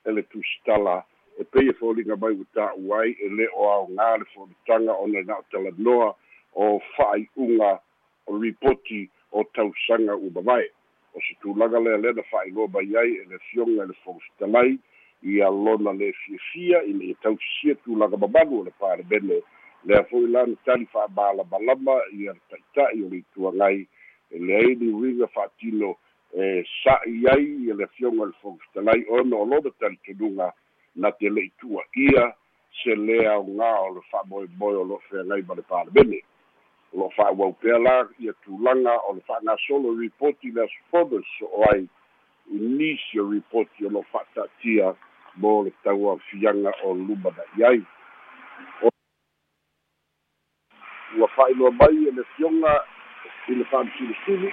e 0.05 0.11
le 0.11 0.23
tusitala. 0.23 1.05
E 1.39 1.43
pei 1.43 1.69
e 1.69 1.73
foliga 1.73 2.15
mai 2.15 2.35
ua 2.35 2.45
ta'u 2.53 2.93
ai 2.93 3.15
e 3.19 3.29
le 3.29 3.47
o 3.55 3.69
aogā 3.69 4.17
le 4.19 4.25
folutaga 4.33 4.93
ona 4.99 5.23
na 5.23 5.39
o 5.39 5.43
talanoa 5.51 6.09
o 6.53 6.79
fa'ai'uga 6.95 7.71
o 8.27 8.37
ripoti 8.37 9.09
o 9.31 9.43
tausaga 9.55 10.15
ua 10.15 10.29
mavae 10.35 10.69
o 11.13 11.19
se 11.21 11.35
tulaga 11.41 11.79
lea 11.79 11.97
na 11.97 12.23
fa'ailoa 12.23 12.67
mai 12.67 12.95
ai 12.95 13.11
e 13.21 13.25
le 13.29 13.39
fioga 13.39 13.83
e 13.83 13.87
le 13.87 13.95
fogofitalai 14.03 14.79
ia 15.23 15.49
lona 15.49 15.93
le 15.93 16.13
fiafia 16.13 16.83
i 16.83 16.93
le 16.93 17.05
ia 17.05 17.15
tausisia 17.21 17.75
tulaga 17.75 18.17
mamalu 18.17 18.59
o 18.59 18.63
le 18.63 18.71
palemene 18.79 19.41
lea 19.85 20.03
fo'i 20.03 20.27
lana 20.27 20.55
tali 20.65 20.85
fa'amalamalama 20.85 21.95
ia 22.13 22.33
le 22.33 22.41
ta'ita'i 22.49 23.03
o 23.03 23.09
le 23.09 23.17
ituagai 23.17 23.87
e 24.31 24.39
leai 24.39 24.75
ni 24.75 24.93
uiga 24.93 25.27
fa'atino 25.27 25.95
e 26.33 26.63
sa'i 26.83 27.27
ai 27.27 27.45
ia 27.65 27.73
le 27.75 27.87
fioga 27.87 28.25
le 28.25 28.33
fogofitalai 28.41 29.05
ona 29.09 29.35
o 29.35 29.45
lona 29.45 29.71
talitonuga 29.79 30.53
na 30.95 31.11
te 31.11 31.29
le'i 31.29 31.51
tu'a'ia 31.59 32.31
se 32.83 32.95
lea 32.95 33.33
aogā 33.35 33.71
o 33.83 33.89
le 33.95 34.01
fa'amoemoe 34.11 34.75
o 34.79 34.83
lo'o 34.83 35.01
feagai 35.09 35.43
ma 35.47 35.55
le 35.55 35.63
palemene 35.67 36.21
lo 36.93 37.09
fa'auau 37.15 37.53
pea 37.59 37.79
la 37.79 38.07
ia 38.19 38.33
tulaga 38.43 38.95
o 39.07 39.13
le 39.13 39.21
fa'agasolo 39.27 39.95
ripoti 39.99 40.51
le 40.51 40.63
asofono 40.63 41.21
so'o 41.37 41.63
ai 41.71 41.83
i 42.51 42.59
nisi 42.59 43.19
o 43.19 43.27
ripoti 43.31 43.85
o 43.85 43.89
lo 43.89 44.01
fa'ata'atia 44.11 44.95
mo 45.35 45.63
le 45.63 45.71
tauafiaga 45.83 46.71
o 46.83 46.93
luma 46.93 47.35
na'i 47.35 47.63
ai 47.63 47.83
ua 51.19 51.27
fa'ailoa 51.35 51.71
mai 51.71 52.07
e 52.07 52.11
le 52.11 52.23
fioga 52.35 52.85
i 53.47 53.55
le 53.55 53.65
fa'amasilisili 53.65 54.51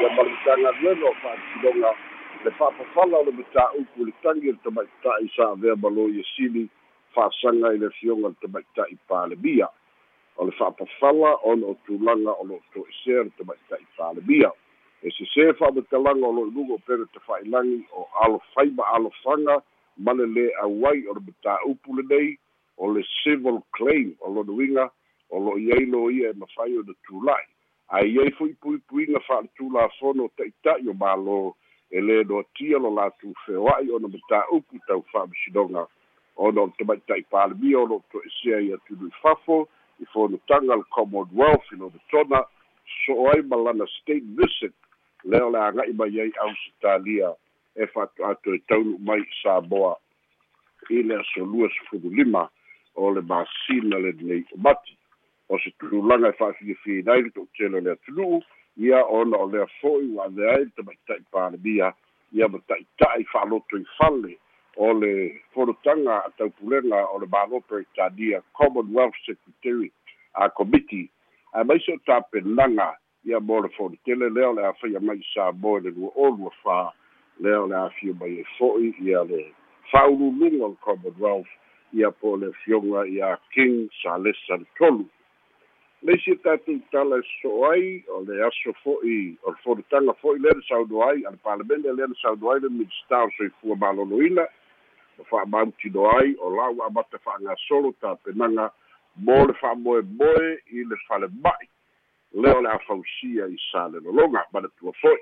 ia 0.00 0.08
ma 0.16 0.22
le 0.22 0.30
matagaluega 0.30 1.06
o 1.08 1.14
fa'amasiloga 1.22 1.90
le 2.44 2.50
fa'apafala 2.50 3.18
o 3.18 3.24
le 3.24 3.32
matā'upu 3.32 4.04
le 4.04 4.12
tagi 4.22 4.48
o 4.48 4.52
le 4.52 4.58
tamaita'i 4.64 5.28
sa 5.36 5.50
avea 5.52 5.76
malo 5.76 6.08
ia 6.08 6.24
sili 6.36 6.68
fa'asaga 7.14 7.74
i 7.74 7.78
le 7.78 7.90
fioga 7.90 8.28
le 8.28 8.34
tamaita'i 8.40 8.96
palemia 9.08 9.68
o 10.36 10.44
le 10.44 10.52
fa'apafala 10.52 11.36
ona 11.44 11.66
o 11.66 11.76
tulaga 11.84 12.32
o 12.32 12.44
lo'o 12.48 12.62
to'esea 12.72 13.28
le 13.28 13.32
tamaita'i 13.36 13.84
palemia 13.96 14.50
e 15.02 15.12
sesē 15.18 15.52
fa'amatalaga 15.60 16.24
o 16.26 16.32
lo'o 16.32 16.48
iluga 16.48 16.74
o 16.74 16.82
pele 16.86 17.04
tafa'ilagi 17.12 17.84
o 17.92 18.08
alofai 18.24 18.70
ma 18.72 18.88
alofaga 18.96 19.60
ma 19.98 20.16
le 20.16 20.26
lē 20.26 20.48
auai 20.64 21.04
o 21.08 21.12
le 21.12 21.20
matā'upu 21.28 22.00
lenei 22.00 22.38
o 22.78 22.88
le 22.88 23.04
civil 23.20 23.60
claim 23.76 24.16
o 24.20 24.32
lona 24.32 24.52
uiga 24.52 24.90
o 25.28 25.44
lo'o 25.44 25.58
iai 25.58 25.84
lo 25.84 26.08
ia 26.10 26.30
e 26.30 26.38
mafai 26.40 26.72
ona 26.78 26.94
tula'i 27.04 27.59
aiai 27.90 28.30
fo'i 28.38 28.54
puipuiga 28.62 29.20
fa'aletulafono 29.26 30.24
o 30.28 30.32
ta'ita'i 30.36 30.88
o 30.88 30.94
mālō 30.94 31.38
e 31.90 32.00
lē 32.06 32.22
noatia 32.28 32.78
lo 32.78 32.90
latou 32.94 33.34
feoa'i 33.46 33.90
ona 33.96 34.08
matā'upu 34.12 34.78
tau 34.86 35.02
fa'amasinoga 35.12 35.86
ona 36.36 36.62
o 36.62 36.66
le 36.66 36.72
tamaita'i 36.78 37.24
palemia 37.34 37.78
o 37.80 37.86
lo'o 37.90 38.04
to'esea 38.12 38.60
ia 38.66 38.78
tunu 38.86 39.08
i 39.10 39.16
fafo 39.22 39.68
i 40.00 40.06
fonotaga 40.12 40.76
le 40.76 40.86
commonwealth 40.94 41.72
i 41.72 41.76
lona 41.76 42.00
tona 42.10 42.44
so 43.00 43.26
ai 43.32 43.42
ma 43.42 43.56
lana 43.56 43.86
state 43.96 44.24
visit 44.38 44.74
lea 45.24 45.44
o 45.46 45.50
le 45.50 45.58
aga'i 45.58 45.92
mai 45.92 46.20
ai 46.20 46.32
ausitalia 46.46 47.34
e 47.74 47.86
fa'ato'ato 47.86 48.54
e 48.54 48.62
taunu 48.68 48.98
mai 48.98 49.26
samoa. 49.42 49.96
I 50.90 51.02
le 51.02 51.20
asolua 51.20 51.68
sefulu 51.74 52.10
lima 52.10 52.48
o 52.94 53.10
le 53.10 53.20
masina 53.20 53.98
lenei 53.98 54.44
o 54.54 54.56
mati 54.56 54.96
o 55.50 55.58
se 55.58 55.70
tulaga 55.78 56.28
e 56.28 56.38
fa'afiafina 56.38 57.12
ai 57.12 57.22
le 57.22 57.30
to'utele 57.34 57.80
le 57.80 57.90
atunu'u 57.96 58.42
ia 58.76 59.02
ona 59.04 59.36
o 59.36 59.50
lea 59.50 59.66
fo'i 59.80 60.06
ua 60.14 60.24
ave 60.24 60.50
ai 60.50 60.64
le 60.64 60.70
tamaita'i 60.76 61.24
palemia 61.30 61.92
ia 62.32 62.48
ma 62.48 62.58
ta'ita'i 62.68 63.24
fa'aloto 63.32 63.76
i 63.76 63.84
fale 63.98 64.38
o 64.76 64.92
le 64.94 65.42
folotaga 65.52 66.22
a 66.24 66.30
taupulega 66.38 67.02
o 67.10 67.18
le 67.18 67.26
malo 67.26 67.60
peretania 67.60 68.42
commonwealth 68.52 69.18
secretary 69.26 69.92
a 70.34 70.48
committee. 70.50 71.10
Ae 71.52 71.64
maise 71.64 71.92
o 71.92 71.98
tapenaga 72.06 72.96
ia 73.24 73.40
mo 73.40 73.60
le 73.60 73.68
folitele 73.74 74.30
lea 74.30 74.48
o 74.48 74.52
le 74.52 74.66
afaia 74.66 75.00
mai 75.00 75.20
samoa 75.34 75.80
le 75.80 75.90
lua 75.90 76.10
olua 76.14 76.50
fā 76.62 76.92
lea 77.40 77.60
o 77.60 77.66
le 77.66 77.76
afio 77.76 78.14
mai 78.14 78.38
e 78.38 78.44
fo'i 78.58 78.94
ia 79.02 79.24
le 79.24 79.50
fa'aululuga 79.90 80.64
o 80.64 80.68
le 80.68 80.76
commonwealth. 80.86 81.50
Ia 81.92 82.10
po 82.10 82.36
le 82.36 82.52
fioga 82.62 83.02
ia 83.06 83.36
king 83.50 83.90
salesa 84.02 84.62
le 84.62 84.66
tolu 84.78 85.10
leisi 86.02 86.36
tatou 86.36 86.80
tala 86.90 87.18
e 87.18 87.22
so 87.42 87.50
ai 87.68 88.02
o 88.08 88.24
le 88.24 88.40
aso 88.40 88.72
fo'i 88.82 89.36
o 89.44 89.50
le 89.52 89.58
folutaga 89.64 90.14
fo'i 90.22 90.38
lea 90.40 90.56
le 90.56 90.62
saunoa 90.68 91.10
ai 91.12 91.24
a 91.28 91.30
le 91.30 91.36
palemene 91.44 91.92
lea 91.92 92.08
le 92.08 92.16
saunoa 92.22 92.54
ai 92.54 92.60
le 92.60 92.68
minista 92.68 93.24
o 93.24 93.30
soifua 93.36 93.76
maloloina 93.76 94.46
fa'amautino 95.28 96.08
ai 96.16 96.32
o 96.40 96.54
la 96.56 96.70
ua 96.70 96.86
amata 96.86 97.18
fa'agasolo 97.18 97.92
tapenaga 98.00 98.70
mo 99.16 99.44
le 99.44 99.52
fa'amoemoe 99.60 100.48
i 100.72 100.84
le 100.88 100.96
falema'i 101.04 101.68
lea 102.32 102.56
o 102.56 102.62
le 102.64 102.70
afausia 102.72 103.52
i 103.52 103.60
sa 103.68 103.88
le 103.92 104.00
lologa 104.00 104.46
ma 104.52 104.64
le 104.64 104.72
tua 104.80 104.96
fo'i 105.02 105.20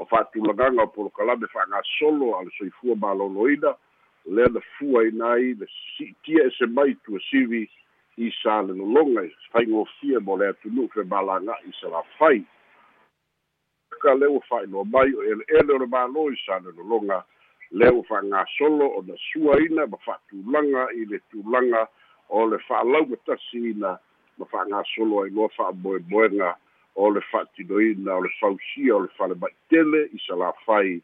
o 0.00 0.08
fa'atulagaga 0.08 0.88
o 0.88 0.92
polokalame 0.96 1.52
fa'agasolo 1.52 2.32
a 2.38 2.44
le 2.48 2.50
soifua 2.56 2.96
malōlōina 2.96 3.76
lea 4.24 4.48
na 4.48 4.60
fua 4.78 5.04
ina 5.04 5.36
ai 5.36 5.52
le 5.52 5.68
si'itia 5.68 6.48
e 6.48 6.50
se 6.56 6.66
mai 6.66 6.96
tuasivi 7.04 7.68
i 8.16 8.30
sa 8.42 8.62
le 8.62 8.74
lologa 8.74 9.24
i 9.24 9.30
faigofia 9.52 10.20
mo 10.20 10.36
le 10.36 10.48
atunu'u 10.48 10.88
femalaga'i 10.94 11.72
sa 11.80 11.88
lafai 11.88 12.44
ka 14.02 14.14
le 14.14 14.26
ua 14.26 14.40
fa'ailoa 14.48 14.84
mai 14.84 15.14
o 15.14 15.22
ele'ele 15.22 15.72
o 15.74 15.78
le 15.78 15.86
mālō 15.86 16.32
i 16.32 16.38
sa 16.46 16.58
le 16.58 16.70
lologa 16.78 17.24
lea 17.70 17.92
ua 17.92 18.04
fa'agasolo 18.08 18.86
ona 18.98 19.14
suaina 19.28 19.86
ma 19.86 19.98
fa'atulaga 20.06 20.88
i 20.94 21.04
le 21.10 21.18
tulaga 21.30 21.86
o 22.28 22.46
le 22.46 22.58
fa'alauga 22.68 23.16
tasiina 23.26 23.98
ma 24.38 24.44
fa'agasolo 24.52 25.22
ai 25.22 25.30
loa 25.30 25.48
fa'amoemoega 25.56 26.54
o 26.94 27.10
le 27.10 27.20
fa'atinoina 27.30 28.14
o 28.14 28.20
le 28.22 28.30
fausia 28.40 28.96
o 28.96 29.00
le 29.06 29.10
falema'itele 29.18 30.06
i 30.14 30.18
sa 30.26 30.38
lafai 30.38 31.00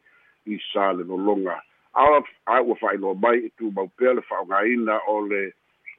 i 0.46 0.58
sa 0.72 0.92
le 0.92 1.04
lologa 1.04 1.58
a 1.94 2.22
a 2.46 2.62
ua 2.62 2.76
fa'ailoa 2.76 3.14
mai 3.14 3.38
e 3.46 3.50
tumau 3.58 3.90
pea 3.98 4.14
le 4.14 4.22
fa'aogāina 4.22 5.00
o 5.10 5.20
le 5.26 5.50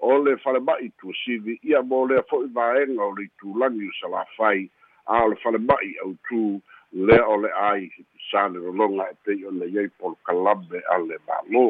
o 0.01 0.17
le 0.17 0.37
falema'i 0.37 0.89
tuasivi 0.99 1.59
ia 1.63 1.81
mo 1.81 2.05
lea 2.09 2.23
fo'i 2.29 2.47
vaega 2.53 3.03
o 3.05 3.13
le 3.15 3.23
itulagi 3.29 3.87
o 3.87 3.93
salafai 4.01 4.69
a 5.05 5.23
o 5.23 5.27
le 5.29 5.35
falema'i 5.43 5.93
autū 6.05 6.61
lea 6.91 7.27
o 7.27 7.35
le 7.43 7.51
ai 7.53 7.89
sa 8.31 8.47
le 8.47 8.59
lologa 8.59 9.05
e 9.11 9.15
pei 9.25 9.45
ona 9.45 9.65
iai 9.65 9.89
polokalame 9.99 10.81
a 10.89 10.97
le 10.97 11.19
mālō. 11.27 11.67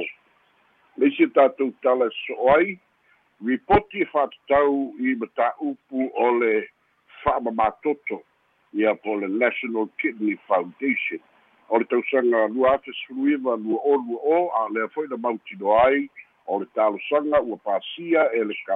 Le 0.98 1.08
isi 1.08 1.28
tatou 1.36 1.74
tala 1.84 2.08
e 2.08 2.16
so'o 2.22 2.56
ai 2.56 2.80
ripoti 3.46 4.02
e 4.02 4.08
fa'atatau 4.14 4.94
i 5.00 5.16
mataupu 5.20 6.08
o 6.16 6.32
le 6.40 6.54
fa'amamatoto 7.24 8.24
ia 8.74 8.96
po 8.96 9.20
le 9.20 9.28
national 9.28 9.90
kidney 10.00 10.40
foundation. 10.48 11.20
O 11.70 11.80
le 11.80 11.86
tausaga 11.86 12.48
lua 12.48 12.76
afe 12.76 12.92
suluiva 13.04 13.56
lua 13.60 13.80
o 13.84 13.96
lua 14.08 14.20
o 14.24 14.40
a 14.64 14.70
lea 14.72 14.88
fo'i 14.96 15.08
na 15.12 15.18
mautino 15.18 15.76
ai 15.84 16.08
o 16.52 16.60
le 16.60 16.66
talosaga 16.76 17.42
ua 17.42 17.58
pasia 17.58 18.22
e 18.34 18.44
le 18.44 18.56
ka 18.66 18.76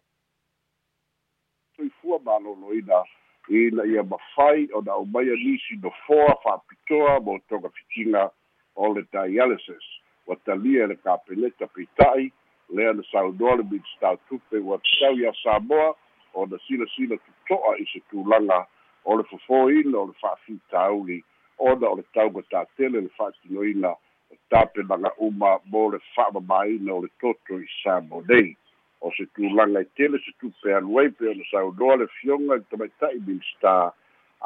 soifua 1.76 2.18
malōlōina 2.28 3.04
ina 3.50 3.84
ia 3.86 4.04
mafai 4.04 4.70
ona 4.74 4.92
aumaia 4.92 5.36
nisi 5.36 5.76
nofoa 5.84 6.36
fa'apitoa 6.44 7.20
mo 7.20 7.40
toga 7.50 7.70
fitiga 7.70 8.32
o 8.76 8.94
le 8.94 9.04
dialysis. 9.12 9.86
Ua 10.28 10.36
talia 10.36 10.84
e 10.84 10.88
le 10.88 10.96
kapeleta 10.96 11.68
peita'i 11.68 12.32
lea 12.70 12.94
na 12.94 13.04
saunoa 13.12 13.56
le 13.56 13.64
minstautupe 13.64 14.58
ua 14.58 14.78
tatau 14.78 15.20
iā 15.20 15.34
samoa 15.44 15.96
ona 16.34 16.58
silasila 16.68 17.18
toto'a 17.18 17.76
i 17.84 17.86
se 17.92 18.00
tulaga 18.10 18.66
o 19.04 19.18
le 19.18 19.24
fofoina 19.24 19.98
o 20.00 20.06
le 20.08 20.16
fa'afitauli 20.22 21.24
ona 21.58 21.90
o 21.90 21.96
le 21.96 22.04
tauga 22.14 22.42
tatele 22.50 23.02
le 23.02 23.10
fa'atinoina 23.18 23.96
o 24.36 24.38
tapenaga 24.50 25.12
uma 25.18 25.60
mo 25.72 25.88
le 25.94 26.00
fa'amamāina 26.16 26.94
o 26.94 27.02
le 27.06 27.10
toto 27.22 27.60
i 27.60 27.68
samo 27.84 28.22
nei 28.30 28.56
o 29.02 29.12
se 29.18 29.26
tulaga 29.36 29.82
i 29.82 29.90
tele 29.96 30.20
se 30.26 30.32
tupe 30.40 30.76
alu 30.76 31.00
ai 31.00 31.10
pe 31.10 31.32
ona 31.32 31.48
saunoa 31.52 31.96
le 32.04 32.08
fioga 32.20 32.60
i 32.60 32.68
tamaita'i 32.70 33.20
minista 33.28 33.74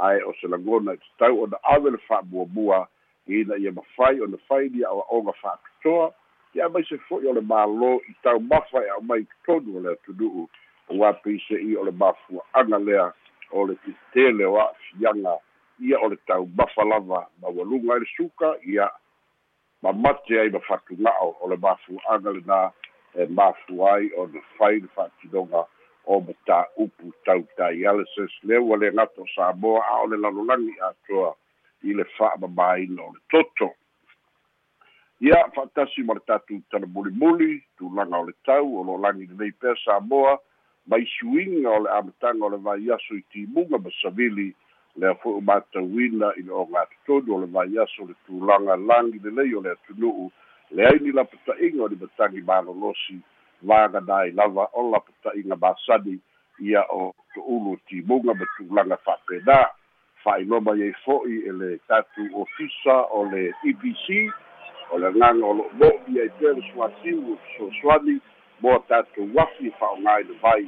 ae 0.08 0.24
o 0.24 0.34
se 0.42 0.48
lagona 0.48 0.94
i 0.94 1.02
tatau 1.04 1.44
ona 1.44 1.58
ave 1.74 1.92
le 1.92 2.00
fa'amuamua 2.08 2.88
ina 3.28 3.58
ia 3.58 3.72
mafai 3.72 4.22
ona 4.22 4.38
fai 4.48 4.70
lia 4.70 4.88
aʻoaʻoga 4.88 5.34
fa'apitoa 5.42 6.14
ia 6.54 6.70
mai 6.70 6.84
se 6.90 6.98
fo'i 6.98 7.28
o 7.30 7.34
le 7.34 7.42
mālō 7.42 7.92
i 8.10 8.14
taumafa 8.24 8.82
e 8.86 8.90
a'umai 8.90 9.26
tonu 9.46 9.78
o 9.78 9.82
le 9.82 9.94
atunu'u. 9.94 10.48
Ua 10.90 11.14
peisei 11.14 11.76
o 11.78 11.84
le 11.86 11.92
mafua'aga 11.92 12.80
lea 12.80 13.12
o 13.52 13.66
le 13.68 13.76
titele 13.86 14.46
o 14.46 14.58
a'afiaga 14.58 15.36
ia 15.80 16.00
o 16.02 16.10
le 16.10 16.18
taumafa 16.26 16.84
lava 16.84 17.28
maualuga 17.42 17.98
i 17.98 18.00
le 18.00 18.08
suka 18.18 18.56
ia 18.66 18.90
mamate 19.82 20.40
ai 20.40 20.50
ma 20.50 20.60
fatuga'o 20.60 21.36
o 21.42 21.50
le 21.50 21.58
mafua'aga 21.58 22.32
lenā 22.38 22.60
e 23.16 23.26
mafu 23.26 23.86
ai 23.88 24.12
ona 24.18 24.42
fai 24.58 24.80
le 24.80 24.90
fa'atinoga 24.96 25.66
o 26.06 26.20
mataupu 26.22 27.14
tau 27.26 27.44
dialysis 27.58 28.34
lea 28.44 28.62
ua 28.62 28.78
le 28.78 28.92
gato 28.92 29.26
samoa 29.36 29.84
a 29.88 30.02
o 30.04 30.08
le 30.08 30.18
lalolagi 30.18 30.76
atoa 30.90 31.36
i 31.84 31.94
le 31.94 32.06
fa'amamāina 32.18 33.02
o 33.04 33.14
le 33.14 33.22
toto. 33.32 33.74
Ia 35.22 35.40
fa'atasi 35.56 36.04
ma 36.04 36.14
le 36.14 36.24
tatou 36.28 36.62
tala 36.72 36.88
mulimuli 36.88 37.64
tulaga 37.78 38.20
o 38.20 38.28
le 38.28 38.34
tau 38.46 38.80
o 38.80 38.84
lo 38.84 38.98
lagi 38.98 39.28
lenei 39.28 39.52
pea 39.52 39.76
samoa 39.86 40.40
mai 40.88 41.06
suiga 41.06 41.70
o 41.70 41.84
le 41.84 41.90
amataga 41.98 42.46
o 42.46 42.50
le 42.50 42.58
vaiaso 42.58 43.16
i 43.16 43.24
timuga 43.32 43.78
ma 43.78 43.90
savili 44.02 44.56
lea 45.00 45.16
fo'i 45.22 45.38
o 45.40 45.42
matauina 45.42 46.34
i 46.38 46.42
le 46.44 46.52
ogatotonu 46.52 47.36
o 47.36 47.40
le 47.42 47.48
vaiaso 47.56 48.04
o 48.04 48.08
le 48.08 48.16
tulaga 48.26 48.76
lagi 48.76 49.20
lelei 49.24 49.56
o 49.56 49.62
le 49.62 49.72
atunu'u. 49.72 50.32
Leai 50.72 51.00
ni 51.02 51.12
lapata'iga 51.12 51.84
o 51.84 51.88
le 51.88 51.96
matagi 52.02 52.42
malolosi 52.42 53.20
vaganai 53.62 54.32
lava 54.32 54.68
o 54.74 54.92
lapata'iga 54.92 55.56
masani 55.56 56.20
ia 56.60 56.84
o 56.92 57.14
to'ulu 57.34 57.78
timuga 57.88 58.34
ma 58.34 58.46
tulaga 58.58 58.98
fa'apenā 59.06 59.60
fa'ailoma 60.24 60.76
iai 60.76 60.94
fo'i 61.06 61.40
e 61.48 61.52
le 61.52 61.80
tatou 61.88 62.44
ofisa 62.44 62.96
o 63.16 63.24
le 63.32 63.54
ebc 63.70 64.08
o 64.92 65.00
le 65.00 65.08
agaga 65.08 65.46
o 65.46 65.54
lo'o 65.60 65.72
mo'i 65.80 66.22
ai 66.22 66.30
pea 66.40 66.54
le 66.54 66.64
suasiu 66.72 67.38
soasoani 67.56 68.20
mo 68.62 68.76
tatou 68.92 69.42
afi 69.44 69.72
fa'aogā 69.80 70.20
i 70.20 70.28
le 70.28 70.36
vai 70.44 70.66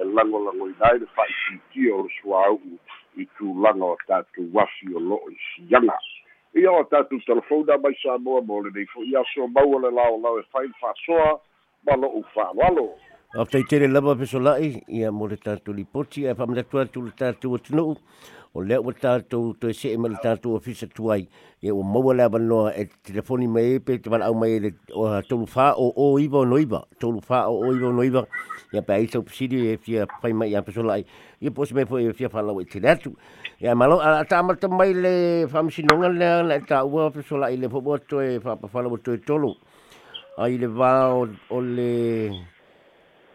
e 0.00 0.04
lagolagoina 0.16 0.90
ai 0.90 0.98
le 1.04 1.08
fa'aititia 1.16 1.94
o 1.94 2.02
le 2.08 2.12
suāu'u 2.20 2.78
i 3.16 3.26
tulaga 3.38 3.84
o 3.84 3.96
tatou 4.06 4.60
afi 4.60 4.94
o 4.94 5.00
lo'o 5.00 5.30
i 5.30 5.38
siaga 5.48 5.98
ia 6.54 6.72
o 6.72 6.84
tatou 6.84 7.20
telefona 7.26 7.78
mai 7.78 7.94
sa 8.02 8.18
moa 8.18 8.40
mo 8.42 8.62
lenei 8.62 8.86
fo'i 8.92 9.16
aso 9.16 9.48
mau 9.48 9.74
o 9.74 9.78
le 9.78 9.90
laolao 9.90 10.38
e 10.38 10.44
fai 10.52 10.68
fa'asoa 10.80 11.40
ma 11.86 11.96
lo'u 11.96 12.22
fa'avalo 12.34 12.88
o 13.36 13.44
taitere 13.44 13.88
lava 13.90 14.14
pesola'i 14.14 14.84
ia 14.86 15.10
mo 15.10 15.26
le 15.26 15.36
tatou 15.36 15.74
lipoti 15.74 16.22
e 16.22 16.34
fa'amatatu 16.38 16.78
atu 16.78 17.00
le 17.02 17.10
tatou 17.18 17.56
atunu'u 17.56 17.96
o 18.54 18.62
lea 18.62 18.78
ua 18.78 18.94
tātou 18.94 19.56
to 19.58 19.66
e 19.66 19.74
se'e 19.74 19.96
ma 19.98 20.06
le 20.06 20.20
tātou 20.22 20.54
ofisa 20.54 20.86
tuai. 20.86 21.26
E 21.58 21.72
ua 21.74 21.82
maua 21.82 22.14
le 22.14 22.22
avanoa 22.22 22.70
e 22.78 22.84
telefoni 23.02 23.48
mai 23.50 23.74
e 23.74 23.98
te 23.98 23.98
au 24.14 24.34
mai 24.38 24.52
e 24.54 24.60
le 24.60 24.70
o 24.94 25.08
tolu 25.26 25.48
wha 25.50 25.72
o 25.74 25.90
o 25.96 26.18
iwa 26.22 26.44
o 26.44 26.46
noiva 26.46 26.84
tolu 27.00 27.18
wha 27.28 27.48
o 27.50 27.58
o 27.58 27.74
iwa 27.74 27.90
o 27.90 27.92
noiva 27.92 28.22
ia 28.72 28.82
pe 28.82 28.94
aisa 28.94 29.18
upsiri 29.18 29.66
e 29.72 29.76
fia 29.82 30.06
whai 30.22 30.32
mai 30.32 30.52
ia 30.54 30.62
pesola 30.62 30.94
ai 30.94 31.04
ia 31.42 31.50
posi 31.50 31.74
mai 31.74 31.84
po 31.90 31.98
e 31.98 32.12
fia 32.14 32.30
whalau 32.30 32.62
e 32.62 32.64
te 32.70 32.78
ratu 32.78 33.16
ia 33.58 33.74
malo 33.74 33.98
a 33.98 34.22
ta 34.24 34.38
amata 34.38 34.68
mai 34.68 34.94
le 34.94 35.46
whamsinonga 35.50 36.08
le 36.14 36.26
ana 36.38 36.54
e 36.54 36.62
ta 36.62 36.84
ua 36.86 37.10
pesola 37.10 37.50
i 37.50 37.56
le 37.56 37.66
popo 37.68 37.98
to 37.98 38.22
e 38.22 38.38
whapawhala 38.38 38.94
o 38.94 38.96
to 38.96 39.18
e 39.18 39.18
tolu. 39.18 39.56
A 40.38 40.46
i 40.46 40.58
le 40.58 40.70
wā 40.70 41.10
o 41.50 41.58
le 41.60 42.53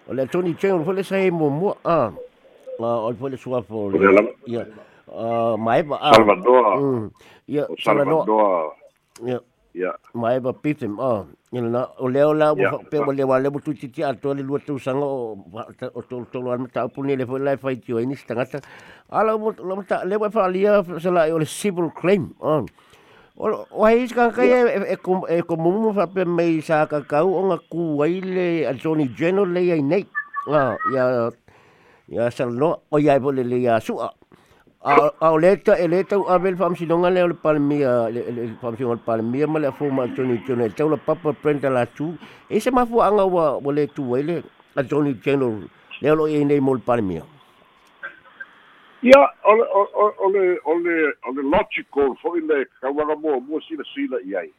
o 0.09 0.13
le 0.13 0.25
Tony 0.27 0.55
Cheng 0.57 0.81
o 0.81 0.91
le 0.91 1.03
sa 1.03 1.17
e 1.21 1.29
mo 1.29 1.49
mua 1.49 1.77
a 1.85 2.11
o 2.79 3.27
le 3.29 3.37
suafo 3.37 3.93
ia 4.49 4.65
uh, 5.13 5.55
mai 5.57 5.81
ba 5.83 5.97
ah. 6.01 6.13
Salvador. 6.13 7.09
Ya, 7.49 7.65
Salvador. 7.81 8.73
Ya. 9.25 9.39
Ya. 9.73 9.93
Mai 10.13 10.39
ba 10.41 10.53
pitem 10.53 10.97
ah. 10.99 11.25
Ina 11.53 11.69
na 11.69 11.81
o 11.97 12.05
leo 12.09 12.33
la 12.33 12.53
yeah. 12.53 12.77
pe 12.89 12.97
o 13.01 13.11
le 13.11 13.49
butu 13.49 13.73
titi 13.73 14.03
ato 14.05 14.33
le 14.33 14.43
luatu 14.45 14.77
sanga 14.77 15.05
o 15.05 15.37
o 15.93 16.01
to 16.01 16.25
to 16.31 16.41
lo 16.41 16.57
mata 16.57 16.87
puni 16.89 17.15
le 17.15 17.25
foi 17.25 17.39
life 17.39 17.61
fight 17.61 17.81
yo 17.89 17.97
ini 17.97 18.15
stangata. 18.15 18.61
Ala 19.09 19.37
mo 19.37 19.53
lo 19.57 19.75
mata 19.75 20.05
le 20.05 20.17
wa 20.17 20.29
fa 20.29 20.47
lia 20.47 20.83
sala 20.99 21.29
o 21.33 21.37
le 21.37 21.45
civil 21.45 21.89
claim 21.89 22.33
ah. 22.41 22.61
O 23.39 23.47
o 23.71 23.85
ai 23.87 24.03
ska 24.03 24.35
ka 24.35 24.43
e 24.43 24.59
e 24.93 24.95
kom 24.99 25.23
e 25.23 25.39
kom 25.47 25.63
mo 25.63 25.95
fa 25.95 26.11
pe 26.11 26.27
mai 26.27 26.59
sa 26.59 26.83
ka 26.91 26.99
ka 27.07 27.23
o 27.23 27.39
nga 27.47 27.57
ku 27.71 28.03
ai 28.03 28.19
le 28.19 28.67
Attorney 28.67 29.07
General 29.15 29.47
le 29.47 29.61
ai 29.71 29.79
nei. 29.79 30.03
Ah, 30.51 30.75
ya 30.91 31.31
ya 32.11 32.27
sal 32.35 32.51
no 32.51 32.83
o 32.91 32.99
ya 32.99 33.15
bo 33.15 33.31
le 33.31 33.47
le 33.47 33.63
ya 33.63 33.79
su 33.79 33.95
a. 33.95 34.11
O 35.23 35.37
leta 35.39 35.79
e 35.79 35.87
leta 35.87 36.19
u 36.19 36.27
avel 36.27 36.59
fam 36.59 36.75
sinonga 36.75 37.09
le 37.15 37.23
o 37.23 37.27
le 37.31 37.37
palmia 37.39 38.11
le 38.11 38.59
fam 38.59 38.75
le 38.75 38.99
palmia 39.07 39.47
ma 39.47 39.59
le 39.59 39.71
fuma 39.71 40.07
toni 40.15 40.43
toni 40.43 40.67
tau 40.75 40.89
la 40.91 40.97
papa 40.99 41.31
prenda 41.31 41.69
la 41.71 41.85
tu 41.87 42.15
e 42.51 42.59
se 42.59 42.71
ma 42.71 42.85
fu 42.85 42.99
anga 42.99 43.23
wa 43.23 43.55
o 43.55 43.71
le 43.71 43.87
tu 43.87 44.03
ele 44.19 44.43
a 44.75 44.83
toni 44.83 45.15
general 45.23 45.63
le 46.01 46.07
o 46.11 46.27
e 46.27 46.43
nei 46.43 46.59
mo 46.59 46.75
le 46.75 46.83
palmia 46.83 47.23
ia 49.01 49.19
o 49.43 49.55
le 49.55 49.65
o 49.73 50.29
le 50.29 50.59
o 50.65 50.73
le 50.75 51.13
o 51.27 51.31
le 51.31 51.41
logical 51.43 52.15
fo 52.21 52.35
ile 52.37 52.65
ka 52.81 52.89
wa 52.91 53.15
mo 53.15 53.39
mo 53.39 53.59
sila 53.61 53.83
sila 53.95 54.17
iai. 54.25 54.51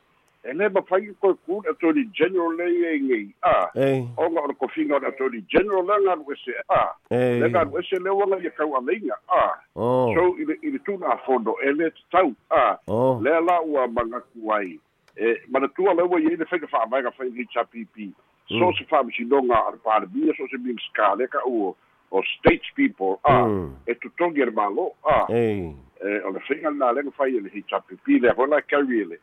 E 0.43 0.53
le 0.57 0.69
ma 0.69 0.81
fai 0.89 1.13
ko 1.21 1.37
ku 1.45 1.61
attorney 1.69 2.09
general 2.17 2.57
le 2.57 2.65
e 2.65 2.99
ngi 3.01 3.35
a 3.45 3.69
o 4.17 4.29
nga 4.31 4.41
o 4.41 4.55
ko 4.57 4.69
finga 4.73 4.97
o 4.97 5.05
attorney 5.05 5.45
general 5.53 5.85
la 5.85 5.99
nga 6.01 6.17
we 6.25 6.35
se 6.45 6.57
a 6.69 6.97
le 7.11 7.49
nga 7.51 7.69
we 7.69 7.83
se 7.83 7.99
le 8.01 8.09
wala 8.09 8.41
ya 8.41 8.51
ka 8.51 8.65
wa 8.65 8.81
lenga 8.81 9.21
a 9.29 9.61
so 9.77 10.33
i 10.41 10.45
le 10.49 10.57
i 10.63 10.71
le 10.71 10.79
tuna 10.79 11.21
fondo 11.27 11.57
e 11.61 11.73
le 11.73 11.93
tau. 12.11 12.33
A 12.51 12.81
le 13.21 13.41
la 13.45 13.61
ua 13.61 13.87
manga 13.89 14.25
kuai 14.33 14.81
e 15.17 15.37
mana 15.51 15.69
tua 15.77 15.93
le 15.93 16.03
wa 16.09 16.19
ye 16.19 16.37
le 16.37 16.47
fega 16.49 16.67
fa 16.67 16.87
mai 16.89 17.03
ga 17.03 17.11
fa 17.11 17.25
ni 17.25 17.45
chapipi 17.53 18.09
so 18.49 18.73
se 18.73 18.85
fa 18.89 19.05
mi 19.05 19.13
sinonga 19.13 19.67
al 19.69 19.77
pa 19.85 20.01
bi 20.01 20.33
so 20.33 20.49
se 20.49 20.57
mi 20.57 20.73
skale 20.89 21.29
ka 21.29 21.45
o 22.11 22.23
state 22.38 22.67
people 22.75 23.21
ah 23.25 23.47
e 23.87 23.95
tu 23.95 24.11
tongi 24.19 24.43
er 24.43 24.50
malo 24.50 24.95
ah 25.05 25.26
e 25.31 25.75
o 26.25 26.31
le 26.31 26.40
finga 26.49 26.71
na 26.71 26.90
le 26.93 27.11
fa 27.17 27.29
ye 27.29 27.40
le 27.40 27.50
hi 27.55 27.62
chapipi 27.71 28.21
le 28.21 28.35
ho 28.37 28.47
la 28.47 28.61
karile 28.61 29.09
le. 29.11 29.19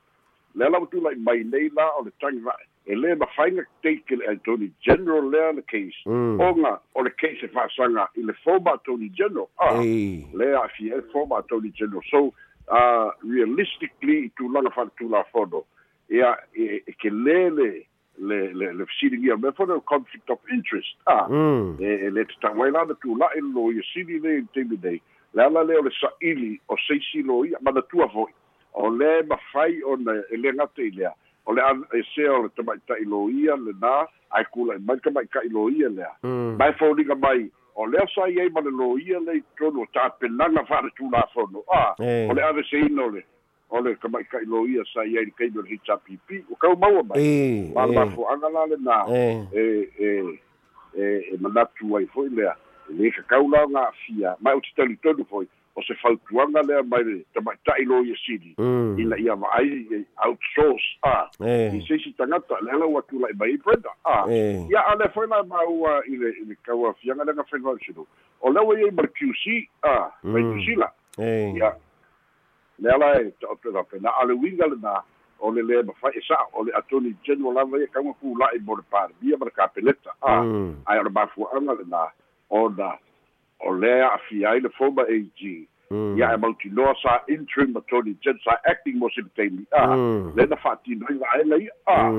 La 0.56 0.79
tu 0.91 1.00
like 1.01 1.20
mai 1.20 1.44
nei 1.44 1.70
la 1.75 1.86
o 2.00 2.03
le 2.03 2.12
tangi 2.20 2.39
va 2.39 2.56
e 2.86 2.96
le 2.96 3.15
ma 3.15 3.25
fainga 3.36 3.63
take 3.84 4.15
le 4.15 4.25
Attorney 4.27 4.72
General 4.82 5.29
le 5.29 5.53
le 5.53 5.62
case. 5.62 6.01
Mm. 6.06 6.39
o 6.39 6.56
nga 6.56 6.79
o 6.96 7.01
le 7.01 7.12
case 7.12 7.46
e 7.46 7.48
fa 7.48 7.67
sanga 7.75 8.10
i 8.15 8.24
le 8.24 8.34
former 8.44 8.74
Attorney 8.74 9.10
General 9.10 9.48
ah. 9.60 9.82
Le 9.82 10.56
a 10.56 10.67
fi 10.67 10.89
e 10.89 11.01
former 11.12 11.38
Attorney 11.38 11.72
General. 11.72 12.01
So 12.10 12.34
uh, 12.72 13.12
realistically 13.24 14.32
tu 14.38 14.50
langa 14.50 14.72
fa 14.72 14.89
tu 14.98 15.10
la 15.10 15.24
fodo 15.32 15.65
ia 16.10 16.38
e, 16.56 16.82
e 16.88 16.94
ke 16.94 17.12
le 17.12 17.50
le 17.50 17.70
le 18.18 18.54
le 18.54 18.74
le 18.74 18.86
sili 19.00 19.18
ia 19.26 19.38
me 19.38 19.52
for 19.52 19.68
conflict 19.82 20.30
of 20.30 20.40
interest 20.52 20.96
ah 21.06 21.28
mm. 21.30 21.78
e, 21.80 21.86
e 22.06 22.10
le 22.10 22.26
ta 22.42 22.54
mai 22.54 22.72
la 22.72 22.86
tu 23.02 23.16
la 23.16 23.30
e 23.36 23.42
lo 23.42 23.72
i 23.72 23.82
sili 23.94 24.20
le 24.20 24.44
te 24.54 24.64
me 24.64 24.78
dei 24.78 25.02
la 25.34 25.50
la 25.50 25.62
le 25.64 25.78
o 25.78 25.82
le 25.82 25.92
sa 26.00 26.10
ili 26.22 26.60
o 26.68 26.76
se 26.78 27.00
si 27.12 27.22
lo 27.22 27.46
ia 27.46 27.58
ma 27.62 27.72
tu 27.82 28.02
avo 28.02 28.30
o 28.74 28.90
le 28.90 29.24
ma 29.24 29.38
fai 29.52 29.82
o 29.84 29.96
na 29.96 30.12
e 30.32 30.38
le 30.38 30.54
ngate 30.54 30.88
ile 30.88 31.12
o 31.46 31.54
le 31.54 31.62
e 31.94 32.04
se 32.16 32.28
o 32.30 32.42
le 32.44 32.50
tamai 32.56 32.80
ta 32.88 32.98
ilo 32.98 33.30
ia 33.30 33.56
le 33.56 33.74
na 33.82 34.08
ai 34.32 34.46
kula 34.52 34.76
e 34.76 34.80
mai 34.80 35.00
ka 35.00 35.12
mai 35.12 35.28
ka 35.28 35.42
ilo 35.46 35.70
ia 35.70 35.90
le 35.90 36.06
mm. 36.24 36.58
mai 36.58 36.74
fo 36.74 36.94
ni 36.94 37.04
mai 37.04 37.50
o 37.76 37.86
le 37.86 38.00
sa 38.16 38.28
ia 38.28 38.50
ma 38.50 38.62
le 38.62 38.72
lo 38.72 38.98
ia 38.98 39.20
le 39.20 39.42
trono 39.56 39.86
ta 39.94 40.10
pelanga 40.10 40.66
fa 40.66 40.82
tu 40.96 41.10
la 41.12 41.22
fono 41.34 41.64
ah 41.70 41.94
o 42.00 42.34
le 42.34 42.42
ave 42.42 42.64
se 42.64 42.78
ino 42.80 43.10
le 43.10 43.24
o 43.70 43.82
le 43.82 43.96
ka 43.96 44.08
mai 44.08 44.24
ka 44.24 44.40
ilo 44.42 44.66
ia 44.68 44.84
sa 44.94 45.04
ia 45.04 45.22
i 45.22 45.32
kai 45.32 45.50
no 45.56 45.62
hitsa 45.62 45.98
pipi 45.98 46.44
o 46.52 46.56
ka 46.56 46.74
mau 46.76 47.04
mai. 47.04 47.20
E 47.20 47.72
ma 47.76 47.88
ma 47.88 48.06
fo 48.16 48.28
anga 48.32 48.50
la 48.50 48.66
le 48.66 48.78
na 48.80 49.04
e 49.12 49.48
e 49.54 49.68
e 50.96 51.04
e 51.04 51.38
manatu 51.40 51.98
ai 51.98 52.06
foi 52.14 52.30
le 52.30 52.52
le 52.90 53.12
ka 53.12 53.22
kaula 53.28 53.68
nga 53.68 53.92
fia 54.06 54.36
mai 54.42 54.56
o 54.56 54.62
titali 54.62 54.98
tonu 55.04 55.26
foi. 55.30 55.48
O 55.78 55.82
se 55.86 55.94
fautuanga 56.02 56.62
lea 56.66 56.82
mai 56.82 57.04
le 57.04 57.26
tamaita'i 57.34 57.86
lo 57.86 58.02
ia 58.02 58.16
sili. 58.26 58.56
Mm. 58.58 59.00
ina 59.00 59.18
ia 59.20 59.36
va'ai 59.36 60.06
outsource 60.26 60.98
a. 61.04 61.30
I 61.76 61.84
seisi 61.88 62.16
tagata 62.18 62.58
le 62.66 62.72
ala 62.72 62.88
ua 62.88 63.02
tula'i 63.06 63.36
mai 63.38 63.58
brenda. 63.62 63.94
A. 64.06 64.26
Ia 64.32 64.82
a 64.90 64.96
le 64.96 65.10
foi 65.14 65.28
la 65.28 65.44
maua 65.44 66.02
i 66.08 66.16
le 66.18 66.34
i 66.34 66.46
le 66.50 66.56
kauafiaga 66.66 67.24
lega 67.24 67.44
fenvausinu 67.44 68.08
o 68.42 68.50
le 68.50 68.60
ua 68.62 68.80
iai 68.80 68.92
ma 68.92 69.02
le 69.02 69.10
qc 69.14 69.70
a 69.84 70.10
mai 70.24 70.44
tusila 70.44 70.92
ia 71.20 71.76
le 72.79 72.89
ala 72.93 73.22
e 73.22 73.31
ta'openapena'a 73.41 74.25
le 74.25 74.34
uiga 74.34 74.67
lenā 74.67 74.96
o 75.39 75.51
le 75.51 75.62
lē 75.62 75.84
mafai 75.86 76.13
e 76.17 76.22
sa'a 76.27 76.50
o 76.53 76.63
le 76.63 76.72
attorney 76.79 77.15
general 77.24 77.53
lava 77.53 77.79
ia 77.79 77.88
kauga 77.88 78.13
pula'i 78.22 78.60
mo 78.65 78.75
le 78.75 78.84
palemia 78.91 79.38
ma 79.38 79.46
le 79.46 79.51
kapeleta 79.51 80.12
a 80.22 80.41
ae 80.86 81.00
o 81.00 81.03
le 81.03 81.12
mafua'aga 81.17 81.77
lenā 81.81 82.03
ona 82.50 82.91
o 83.60 83.74
lea 83.74 84.13
afia 84.13 84.51
ai 84.51 84.60
le 84.60 84.69
former 84.69 85.05
AG 85.10 85.41
ia 85.91 86.34
e 86.34 86.38
mautinoa 86.38 86.94
sa 87.01 87.24
interim 87.32 87.72
attorney 87.77 88.15
general 88.20 88.44
sa 88.44 88.60
acting 88.67 89.00
mo 89.00 89.08
sipitaimi 89.08 89.63
a 89.72 89.96
lena 90.36 90.60
fa'atinoai 90.60 91.15
va'ae 91.15 91.44
lai 91.48 91.63
a 91.88 92.12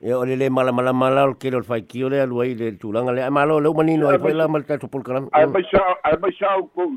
ia 0.00 0.16
o 0.16 0.24
le 0.24 0.36
lē 0.40 0.48
malamalama 0.48 1.28
o 1.28 1.34
kele 1.34 1.56
o 1.56 1.60
le 1.60 1.68
faikio 1.68 2.08
le 2.08 2.22
alu 2.24 2.40
ai 2.40 2.54
le 2.54 2.72
tulaga 2.80 3.12
le 3.12 3.20
ae 3.20 3.30
malo 3.30 3.60
leu 3.60 3.74
manino 3.76 4.08
ai 4.08 4.18
fai 4.18 4.32
la 4.32 4.48
ma 4.48 4.58
le 4.58 4.64
ae 4.64 5.46
mai 5.52 5.64
sa 5.68 5.84
ae 6.08 6.16
mai 6.16 6.32
sa 6.40 6.56
au 6.56 6.64
kou 6.72 6.88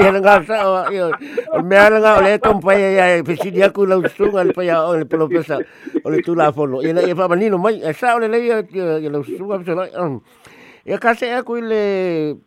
ia 0.00 0.10
le 0.16 0.20
gasa 0.24 0.88
ia 0.88 1.12
o 1.52 1.62
mea 1.62 1.90
laga 1.92 2.16
o 2.18 2.22
le 2.24 2.38
tompai 2.40 2.80
ia 2.80 3.24
fesili 3.24 3.62
aku 3.62 3.84
lau 3.84 4.00
susuga 4.08 4.44
le 4.48 4.56
pai 4.56 4.72
o 4.72 4.96
le 4.96 5.04
pelopesa 5.04 5.60
o 6.04 6.08
le 6.10 6.22
tulafolo 6.24 6.80
ia 6.80 7.04
ia 7.04 7.14
fa'amanino 7.14 7.60
mai 7.60 7.84
e 7.84 7.92
sa 7.92 8.16
o 8.16 8.18
le 8.18 8.32
lei 8.32 8.48
ia 8.48 9.10
lau 9.12 9.24
susuga 9.24 9.60
fesolai 9.60 9.92
Ia 10.88 10.96
kase 10.96 11.28
e 11.28 11.42
kui 11.44 11.60
le 11.60 12.38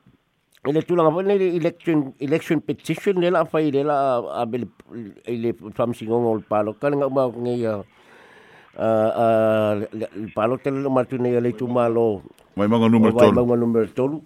le 0.63 0.81
tulanga 0.85 1.09
pone 1.11 1.33
le 1.41 1.47
election 1.57 2.13
election 2.19 2.59
petition 2.61 3.13
le 3.17 3.29
la 3.29 3.45
fai 3.45 3.71
le 3.71 3.81
la 3.81 4.21
a 4.41 4.45
bele 4.45 4.67
le 5.25 5.53
fam 5.73 5.93
singo 5.93 6.19
ngol 6.21 6.41
palo 6.45 6.73
kan 6.77 6.93
nga 6.93 7.09
ma 7.09 7.25
nge 7.33 7.55
ya 7.57 7.81
a 8.77 9.73
le 9.91 10.05
palo 10.35 10.57
tele 10.61 10.83
lo 10.85 10.89
matu 10.93 11.17
ne 11.17 11.39
le 11.41 11.51
tu 11.57 11.65
malo 11.65 12.21
mai 12.55 12.67
manga 12.67 12.89
numero 12.89 13.17
tolu 13.17 13.33
mai 13.33 13.41
manga 13.41 13.55
numero 13.57 13.87
tolu 13.89 14.21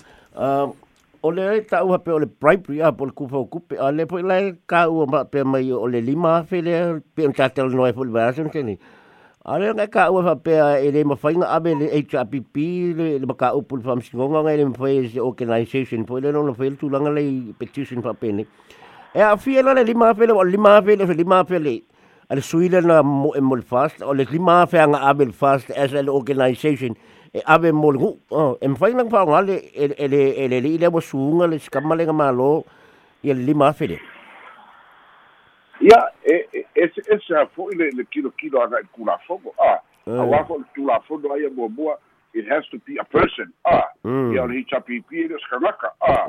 o 1.24 1.32
le 1.32 1.62
ta 1.64 1.86
u 1.88 1.96
pe 2.04 2.12
o 2.12 2.20
le 2.20 2.28
bribery 2.28 2.82
a 2.84 2.92
por 2.92 3.16
kufa 3.16 3.38
o 3.40 3.46
kupe 3.48 3.80
a 3.80 3.92
le 3.96 4.04
po 4.06 4.20
le 4.20 4.60
ka 4.68 4.90
u 4.92 5.08
ma 5.08 5.24
pe 5.24 5.40
mai 5.44 5.72
o 5.72 5.88
le 5.88 6.02
lima 6.04 6.44
fe 6.44 6.60
le 6.62 7.00
pe 7.16 7.24
un 7.26 7.32
tatel 7.32 7.72
no 7.72 7.88
e 7.88 7.94
fo 7.96 8.04
le 8.04 8.12
vasen 8.12 8.52
teni 8.52 8.76
Ale 9.46 9.70
nga 9.78 9.86
ka 9.86 10.10
ua 10.10 10.26
whapea 10.26 10.82
e 10.82 10.90
le 10.90 11.06
mawhainga 11.06 11.46
abe 11.46 11.78
le 11.78 11.86
HRPP 11.94 12.56
le 12.98 13.22
le 13.22 13.26
maka 13.30 13.54
upu 13.54 13.78
le 13.78 13.86
whamsingonga 13.86 14.42
ngai 14.42 14.58
le 14.58 14.66
mawhai 14.74 15.06
se 15.06 15.22
organisation 15.22 16.02
po 16.02 16.18
le 16.18 16.34
nona 16.34 16.50
whai 16.58 16.74
tūlanga 16.74 17.14
le 17.14 17.54
petition 17.54 18.02
whapene. 18.02 18.50
E 19.14 19.22
a 19.22 19.38
fia 19.38 19.62
la 19.62 19.78
le 19.78 19.84
lima 19.86 20.10
awhele 20.10 20.34
o 20.34 20.42
lima 20.42 20.82
awhele 20.82 21.06
o 21.06 21.14
lima 21.14 21.46
awhele 21.46 21.84
ale 22.26 22.42
suile 22.42 22.82
na 22.82 23.04
mo 23.06 23.38
e 23.38 23.42
mo 23.46 23.54
le 23.54 23.62
fast 23.62 24.02
o 24.02 24.18
le 24.18 24.26
lima 24.26 24.66
awhea 24.66 24.90
nga 24.90 25.14
abe 25.14 25.30
le 25.30 25.32
fast 25.32 25.70
as 25.78 25.94
an 25.94 26.10
organisation 26.10 26.98
e 27.30 27.46
abe 27.46 27.70
mo 27.70 27.94
le 27.94 28.02
hu. 28.02 28.18
E 28.58 28.66
mawhainga 28.66 29.06
nga 29.06 29.14
whaonga 29.14 29.46
le 29.46 29.62
e 29.78 30.08
le 30.10 30.24
e 30.42 30.50
le 30.50 30.58
le 30.58 30.90
le 30.90 31.02
suunga 31.06 31.46
le 31.46 31.62
skamale 31.62 32.02
nga 32.10 32.18
malo 32.18 32.66
i 33.22 33.30
le 33.30 33.46
lima 33.46 33.70
awhele. 33.70 34.02
Ia 35.82 36.12
e 36.24 36.48
e 36.54 36.84
e 36.84 37.20
se 37.28 37.36
a 37.36 37.46
fo'i 37.56 37.76
le 37.76 37.92
le 37.92 38.04
kilo 38.06 38.32
kilo 38.32 38.62
aga 38.64 38.80
i 38.80 38.88
kulafogo 38.96 39.54
a 39.60 39.80
a 40.08 40.24
wafo 40.24 40.58
le 40.58 40.66
tulafogo 40.74 41.34
aia 41.34 41.50
muamua 41.50 41.98
it 42.34 42.48
has 42.50 42.68
to 42.70 42.78
be 42.86 42.98
a 43.00 43.04
person. 43.04 43.54
A 43.66 43.84
ia 44.04 44.44
o 44.44 44.48
le 44.48 44.60
hitapipi 44.60 45.28
le 45.28 45.38
sakagaka 45.40 45.92
a 46.02 46.28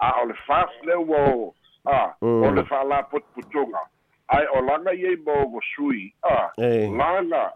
a 0.00 0.22
o 0.22 0.26
le 0.26 0.34
fast 0.46 0.84
le 0.84 0.94
ua 0.94 1.52
a 1.86 2.14
o 2.22 2.50
le 2.50 2.64
fa'ala 2.64 3.02
putuputuga 3.02 3.80
ae 4.28 4.46
o 4.56 4.60
laga 4.60 4.92
iai 4.92 5.16
mo 5.16 5.48
go 5.48 5.60
sui. 5.76 6.12
A 6.22 6.52
laga 6.58 7.52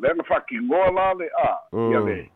lega 0.00 0.22
fa'akigoa 0.24 0.90
la 0.90 1.12
le. 1.14 1.28
A 1.36 1.58
ia 1.72 2.00
le 2.00 2.30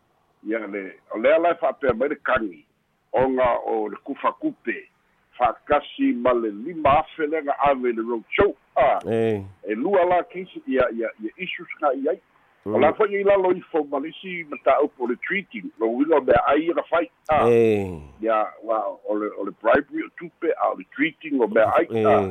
ia 0.47 0.67
le 0.67 0.93
o 1.11 1.17
lea 1.17 1.37
lae 1.37 1.55
fa'apea 1.55 1.93
mai 1.93 2.09
le 2.09 2.15
kagi 2.15 2.65
oga 3.13 3.59
o 3.65 3.89
le 3.89 3.97
kufa 4.03 4.31
kupe 4.31 4.89
fa'akasi 5.39 6.13
ma 6.13 6.33
le 6.33 6.51
lima 6.51 6.99
afe 6.99 7.27
lega 7.27 7.55
ave 7.63 7.93
le 7.95 8.03
road 8.03 8.23
show. 8.29 8.55
A 8.75 8.99
e 9.07 9.75
lua 9.75 10.05
la 10.05 10.23
kisi 10.23 10.61
ia 10.67 10.83
ia 10.91 11.07
ia 11.23 11.31
issues 11.37 11.71
ga 11.79 11.93
i 11.95 12.09
ai 12.09 12.19
o 12.65 12.77
la 12.77 12.91
foi 12.93 13.15
i 13.15 13.23
lalo 13.23 13.51
i 13.55 13.61
fo 13.71 13.83
malisi 13.83 14.43
ma 14.49 14.57
ta'upu 14.63 15.03
o 15.03 15.07
le 15.07 15.15
treating. 15.27 15.71
Lo 15.79 15.87
uiga 15.87 16.17
o 16.17 16.21
mea 16.21 16.43
ai 16.47 16.67
ga 16.75 16.83
fai. 16.89 17.09
A 17.31 17.47
ia 17.47 18.47
wa 18.63 18.99
o 19.07 19.15
le 19.15 19.31
o 19.39 19.45
le 19.47 19.51
bribery 19.63 20.03
o 20.03 20.09
tupe 20.19 20.51
a 20.51 20.69
o 20.71 20.75
le 20.75 20.85
treating 20.95 21.39
o 21.41 21.47
mea 21.47 21.71
ai. 21.79 21.87
A 22.03 22.27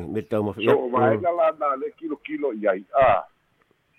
so 0.61 0.77
o 0.77 0.89
vaega 0.89 1.31
la 1.33 1.51
na 1.59 1.75
le 1.75 1.91
kilo 1.97 2.15
kilo 2.23 2.53
i 2.53 2.67
ai. 2.67 2.83
A 2.93 3.25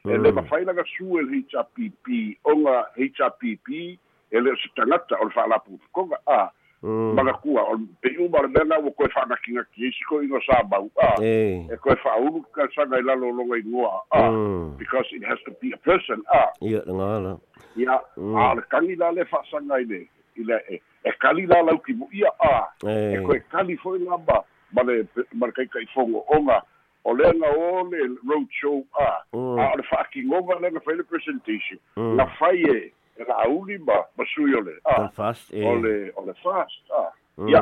e 0.07 0.17
le 0.17 0.33
mafai 0.33 0.65
laga 0.65 0.85
su 0.97 1.19
e 1.19 1.23
le 1.23 1.43
HRPP 1.51 2.39
onga 2.45 2.87
HRPP 2.97 3.99
e 4.31 4.41
le 4.41 4.51
o 4.51 4.57
se 4.57 4.71
tangata 4.77 5.19
o 5.21 5.25
le 5.25 5.31
fa'alapufukoga 5.35 6.17
a 6.27 6.51
maga 6.83 7.33
kua 7.33 7.63
o 7.63 7.77
pe 8.01 8.09
u 8.19 8.29
mar 8.29 8.49
bena 8.49 8.79
o 8.79 8.91
ko 8.91 9.05
fa 9.13 9.27
na 9.29 9.37
kinga 9.45 9.65
ki 9.75 9.93
si 9.93 10.05
ko 10.09 10.23
ino 10.23 10.41
sa 10.47 10.63
ba 10.63 10.79
a 10.81 11.21
e 11.21 11.77
ko 11.77 11.95
fa 12.03 12.17
u 12.17 12.41
ka 12.53 12.67
sa 12.75 12.85
ga 12.87 13.01
la 13.05 13.15
lo 13.15 13.31
lo 13.31 13.45
ngai 13.45 13.63
noa. 13.65 14.01
A 14.13 14.33
because 14.79 15.05
it 15.13 15.23
has 15.25 15.39
to 15.45 15.53
be 15.61 15.73
a 15.73 15.77
person 15.77 16.23
a. 16.33 16.49
Ia 16.65 16.81
nga 16.87 17.21
la 17.21 17.37
ia 17.77 18.01
a 18.17 18.55
le 18.55 18.63
kali 18.71 18.97
la 18.97 19.11
le 19.11 19.25
fa 19.25 19.43
sa 19.51 19.61
ngai 19.61 19.85
le 19.85 20.09
ile 20.37 20.57
e 20.71 20.81
e 21.05 21.13
kali 21.21 21.47
la 21.47 21.61
la 21.61 21.77
ki 21.85 21.93
ia 22.13 22.33
a 22.41 22.73
e 22.89 23.21
ko 23.21 23.35
e 23.35 23.41
kali 23.53 23.77
fo 23.77 23.97
la 23.97 24.17
ba 24.17 24.45
ma 24.73 24.83
le 24.83 25.05
mar 25.35 25.53
kai 25.53 25.67
kai 25.67 25.87
fongo 25.95 26.25
onga. 26.33 26.63
O 27.05 27.13
le 27.13 27.29
nga 27.33 27.49
o 27.49 27.85
le 27.93 28.09
road 28.25 28.49
show 28.57 28.85
a 28.97 29.21
a 29.37 29.77
le 29.77 29.85
fa 29.85 30.05
ki 30.13 30.25
ngova 30.25 30.61
le 30.61 30.71
le 30.73 31.05
presentation. 31.05 31.79
Na 31.97 32.25
fa 32.41 32.53
ye 32.57 32.93
e 33.21 33.25
la 33.29 33.45
uli 33.53 33.77
ma 33.79 34.01
ma 34.17 34.25
sui 34.33 34.55
ole 34.57 34.81
ah 34.89 35.09
fast 35.13 35.53
e 35.53 35.65
ole 35.69 36.13
ole 36.17 36.33
fast 36.43 36.85
ah. 36.97 37.13
Ya 37.49 37.61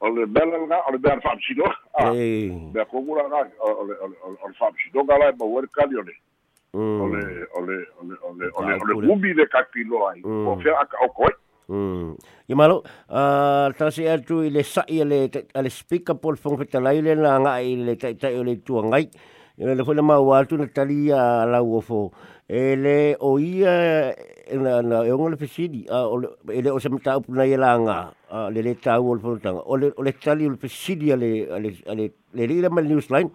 ole 0.00 0.26
bela 0.26 0.58
nga 0.66 0.78
ole 0.88 0.98
bela 0.98 1.20
fam 1.20 1.38
sido 1.46 1.66
ah. 1.94 2.10
Be 2.74 2.82
ko 2.90 3.02
gura 3.06 3.22
nga 3.30 3.46
ole 3.62 3.94
ole 4.06 4.16
ole 4.26 4.54
fam 4.58 4.74
sido 4.82 5.04
gala 5.06 5.30
ma 5.38 5.46
wer 5.46 5.66
kali 5.70 5.94
ole. 6.02 6.14
Ole 6.74 7.22
ole 7.58 7.76
ole 8.00 8.14
ole 8.26 8.46
ole 8.58 8.72
ole 8.82 9.06
ubi 9.12 9.34
de 9.34 9.46
kapilo 9.46 10.06
ai. 10.08 10.22
O 10.22 10.56
fe 10.62 10.70
aka 10.70 10.96
o 11.06 11.08
koi. 11.14 11.34
Mm. 11.70 12.16
Ia 12.50 12.56
malo, 12.58 12.82
uh, 13.10 13.70
tasi 13.78 14.08
atu 14.10 14.42
i 14.42 14.50
le 14.50 14.62
sai 14.66 15.04
le, 15.06 15.30
le 15.30 15.70
speaker 15.70 16.18
pol 16.18 16.34
fong 16.34 16.58
fetalai 16.58 16.98
le 17.02 17.14
na 17.14 17.38
nga 17.38 17.52
i 17.62 17.76
le 17.76 17.94
tai 17.94 18.14
tai 18.18 18.34
o 18.34 18.42
le 18.42 18.58
ngai. 18.58 19.06
Ia 19.60 19.74
le 19.76 19.84
fwena 19.84 20.00
mau 20.00 20.32
atu 20.32 20.56
na 20.56 20.66
tali 20.72 21.12
a 21.12 21.44
lau 21.44 21.76
o 21.76 21.80
fo. 21.84 22.08
E 22.48 22.76
le 22.80 23.12
o 23.20 23.36
ia 23.36 24.08
na 24.56 24.80
na 24.80 25.04
e 25.04 25.12
onga 25.12 25.30
le 25.30 25.36
fesidi 25.36 25.84
a 25.84 26.08
o 26.08 26.16
e 26.48 26.62
le 26.64 26.72
o 26.72 26.78
se 26.80 26.88
mata 26.88 27.18
upu 27.20 27.36
na 27.36 27.44
ia 27.44 27.58
langa 27.60 28.08
a 28.32 28.48
le 28.48 28.62
le 28.64 28.72
tau 28.80 29.04
o 29.04 29.14
le 29.14 29.20
fonotanga. 29.20 29.60
O 29.68 29.76
tali 30.24 30.48
o 30.48 30.50
le 30.50 30.56
fesidi 30.56 31.12
a 31.12 31.16
le 31.20 31.44
a 31.52 31.58
le 31.60 31.76
le 32.32 32.46
le 32.48 32.56
le 32.56 32.88
newsline. 32.88 33.28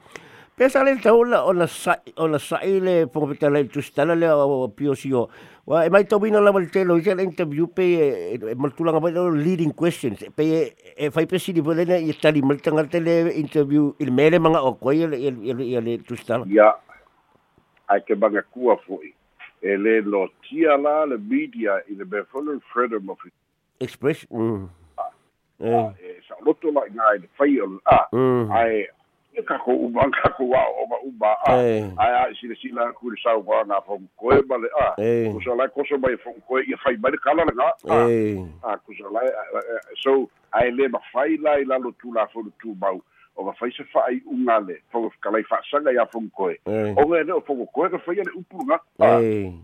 Pesa 0.55 0.85
le 0.85 0.95
tau 1.03 1.25
la 1.27 1.43
ona 1.43 1.67
sa 1.67 1.97
ona 2.15 2.39
sa 2.39 2.61
ile 2.63 3.07
po 3.11 3.27
pita 3.27 3.49
le 3.49 3.67
tu 3.67 3.81
stala 3.81 4.15
le 4.15 4.29
o 4.31 4.69
pio 4.69 4.95
sio. 4.95 5.27
Wa 5.67 5.83
e 5.83 5.89
mai 5.89 6.07
to 6.07 6.17
vino 6.17 6.39
la 6.39 6.51
volte 6.51 6.85
lo 6.85 6.95
ia 6.95 7.11
interview 7.19 7.67
pe 7.67 7.83
e 7.83 8.55
maltula 8.55 8.93
nga 8.95 9.09
lo 9.11 9.35
leading 9.35 9.75
questions 9.75 10.23
pe 10.33 10.71
e 10.95 11.11
fai 11.11 11.25
pe 11.27 11.39
sidi 11.39 11.59
vole 11.59 11.83
ne 11.83 11.99
sta 12.13 12.31
li 12.31 12.41
malta 12.41 12.71
nga 12.71 12.87
tele 12.87 13.35
interview 13.35 13.91
il 13.99 14.13
mele 14.13 14.39
manga 14.39 14.63
o 14.63 14.75
ko 14.75 14.93
ile 14.93 15.19
ile 15.19 15.63
ile 15.75 15.97
tu 16.07 16.15
stala. 16.15 16.45
Ya. 16.47 16.71
Ai 17.89 17.99
ke 17.99 18.15
banga 18.15 18.41
kua 18.41 18.79
foi. 18.87 19.11
E 19.59 19.75
le 19.75 19.99
lo 20.07 20.31
tia 20.47 20.77
la 20.77 21.03
le 21.03 21.17
media 21.17 21.83
in 21.91 21.97
the 21.97 22.05
befull 22.05 22.47
freedom 22.71 23.09
of 23.09 23.19
expression. 23.81 24.31
Mm. 24.31 24.69
Ah, 25.03 25.91
eh. 25.99 26.15
e 26.15 26.21
sa 26.23 26.39
la 26.39 26.81
ngai 26.87 27.19
de 27.19 27.27
fai 27.35 27.59
ah. 27.91 28.07
Ai 28.55 28.87
e 29.35 29.41
ka 29.43 29.57
ko 29.59 29.71
u 29.75 29.89
ban 29.89 30.11
ka 30.11 30.29
ko 30.37 30.45
wa 30.47 30.61
o 30.81 30.85
ba 30.87 30.97
u 31.03 31.11
ba 31.19 31.31
a 31.47 31.53
ai 31.99 32.13
ai 32.23 32.33
si 32.39 32.47
le 32.47 32.55
sila 32.55 32.91
ku 32.93 33.09
le 33.11 33.17
sau 33.23 33.43
wa 33.45 33.63
na 33.67 33.81
fo 33.81 33.99
ko 34.17 34.31
e 34.31 34.41
ba 34.47 34.57
le 34.57 34.69
a 34.79 34.95
ku 35.31 35.41
so 35.43 35.55
la 35.55 35.67
ko 35.67 35.83
so 35.89 35.97
ba 35.97 36.09
fo 36.23 36.31
ko 36.47 36.59
e 36.59 36.75
fai 36.83 36.95
ba 36.97 37.09
le 37.09 37.17
kala 37.17 37.43
le 37.45 37.53
nga 37.55 37.69
a 38.63 38.77
ku 38.85 38.93
so 38.95 39.09
la 39.11 39.21
so 40.03 40.29
ai 40.53 40.71
le 40.71 40.87
ba 40.87 40.99
fai 41.11 41.35
la 41.37 41.59
i 41.59 41.65
la 41.65 41.77
lo 41.77 41.91
tu 41.99 42.13
la 42.13 42.25
fo 42.31 42.43
tu 42.61 42.73
ba 42.75 42.95
o 43.35 43.43
ba 43.43 43.51
fai 43.59 43.71
se 43.75 43.83
fai 43.91 44.21
un 44.31 44.47
ale 44.47 44.79
fo 44.91 45.11
ka 45.19 45.29
lai 45.31 45.43
fa 45.43 45.59
sanga 45.69 45.91
ya 45.91 46.05
fo 46.07 46.23
ko 46.31 46.49
e 46.49 46.57
o 46.95 47.07
me 47.07 47.23
ne 47.23 47.35
fo 47.43 47.59
ko 47.75 47.85
e 47.85 47.99
fai 48.05 48.15
le 48.15 48.31
upu 48.39 48.63
nga 48.63 48.79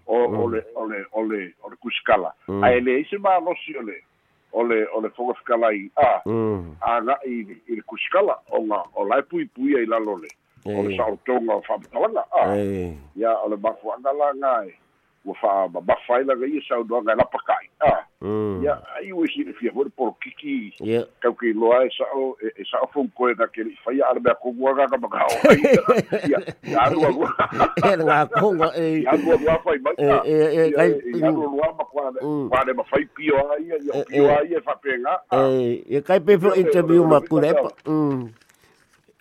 o 0.06 0.16
o 0.36 0.48
le 0.52 0.60
o 0.76 0.84
le 0.86 1.00
o 1.16 1.22
le 1.24 1.42
o 1.64 1.70
le 1.72 1.76
kuskala 1.80 2.36
ai 2.64 2.82
le 2.82 3.04
se 3.10 3.18
ba 3.18 3.40
lo 3.40 3.56
si 3.64 3.72
ole 3.78 4.04
o 4.54 4.64
le 4.64 4.88
o 4.94 5.02
le 5.02 5.10
fogafikala 5.10 5.74
i 5.74 5.92
a. 5.96 6.22
Mm. 6.26 6.76
aga'i 6.82 7.40
i 7.68 7.76
le 7.76 7.82
kusikala 7.82 8.36
o 8.52 8.62
ga 8.68 8.84
o 8.96 9.06
lae 9.06 9.22
puipui 9.22 9.78
ai 9.78 9.86
lalo 9.86 10.18
le 10.18 10.28
o 10.66 10.84
le 10.84 10.98
sa'otoga 10.98 11.56
o 11.56 11.62
fa'amatalaga 11.62 12.24
a. 12.32 12.56
Ia 13.16 13.32
o 13.44 13.50
le 13.50 13.58
mafua'agalaga 13.58 14.66
e 14.68 14.74
ua 15.26 15.36
fa'amabafa 15.36 16.16
ai 16.16 16.24
laga 16.24 16.48
ia 16.48 16.62
saunoaga 16.68 17.14
e 17.14 17.16
lapaka'i 17.16 17.70
a 17.80 17.92
ia 18.64 18.74
ai 18.98 19.12
ua 19.14 19.26
isi 19.26 19.44
le 19.44 19.54
fia 19.54 19.72
foi 19.72 19.84
le 19.84 19.90
polokiki 19.90 20.74
kaukeiloa 21.22 21.86
e 21.86 21.90
sa'o 21.98 22.38
e 22.42 22.64
sa'o 22.72 22.88
fonkoe 22.94 23.34
na 23.38 23.48
ke 23.48 23.64
le'i 23.64 23.78
faia 23.86 24.10
a 24.10 24.14
le 24.14 24.20
mea 24.20 24.34
koguaga 24.42 24.88
ga 24.88 24.98
magao 24.98 25.30
ai 25.50 25.62
ia 26.30 26.40
ia 26.64 26.82
alualua 26.82 27.30
gakoga 27.98 28.72
e 28.78 29.06
alualua 29.06 29.60
fai 29.64 29.78
mai 29.80 29.96
a 29.98 30.26
ia 30.26 31.28
alualua 31.28 31.70
ma 31.78 31.86
kuale 32.50 32.74
mafai 32.74 33.06
pio 33.06 33.38
a 33.38 33.60
ia 33.62 33.78
ia 33.78 34.04
pio 34.06 34.26
a 34.26 34.42
ia 34.44 34.58
e 34.58 34.62
fa'apega 34.62 35.22
e 35.90 36.02
kai 36.02 36.20
pe 36.20 36.38
fo 36.38 36.56
interview 36.56 37.06
ma 37.06 37.22
kule 37.22 37.54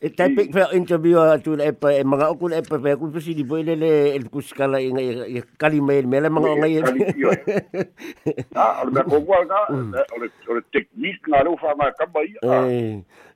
E 0.01 0.09
tai 0.09 0.33
pe 0.33 0.49
pe 0.49 0.65
interview 0.73 1.21
a. 1.21 1.37
Tu 1.37 1.61
e 1.61 1.73
pa 1.81 1.93
e 1.93 2.01
manga 2.09 2.33
ku 2.33 2.49
e 2.49 2.65
pa 2.65 2.81
pe 2.81 2.97
ku 2.97 3.13
si 3.21 3.37
di 3.37 3.45
boile 3.45 3.77
le 3.77 4.17
el 4.17 4.33
ku 4.33 4.41
skala 4.41 4.81
i 4.81 4.89
ngai 4.89 5.45
kali 5.61 5.77
me 5.85 6.01
me 6.09 6.25
le 6.25 6.33
manga 6.33 6.57
ngai 6.57 6.81
ah 8.57 8.81
o 8.81 8.89
me 8.89 9.01
ko 9.05 9.21
wa 9.29 9.45
ga 9.45 9.69
o 9.69 10.17
le 10.17 10.33
o 10.49 10.57
le 10.57 10.63
technique 10.73 11.29
na 11.29 11.45
lo 11.45 11.53
fa 11.61 11.77
ma 11.77 11.93
ka 11.93 12.09
ia 12.25 12.49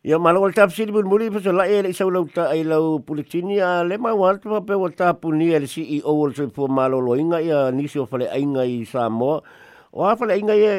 ia 0.00 0.16
malo 0.16 0.40
o 0.40 0.48
tap 0.56 0.72
si 0.72 0.88
bul 0.88 1.04
muri 1.04 1.28
pa 1.28 1.44
la 1.52 1.68
e 1.68 1.92
sa 1.92 2.08
lo 2.08 2.24
ta 2.32 2.48
ai 2.48 2.64
lo 2.64 2.96
a 2.96 3.84
le 3.84 3.96
ma 4.00 4.16
wa 4.16 4.32
pa 4.32 4.64
pe 4.64 4.72
o 4.72 4.88
tap 4.88 5.20
ni 5.36 5.52
el 5.52 5.68
CEO 5.68 6.00
o 6.16 6.32
se 6.32 6.48
fo 6.48 6.64
malo 6.64 6.96
lo 6.96 7.12
inga 7.12 7.44
ia 7.44 7.68
ni 7.76 7.84
si 7.92 8.00
o 8.00 8.08
fale 8.08 8.24
ai 8.32 8.40
ngai 8.40 8.88
sa 8.88 9.12
mo 9.12 9.44
o 9.92 10.00
a 10.00 10.16
fale 10.16 10.40
inga 10.40 10.56
e 10.56 10.72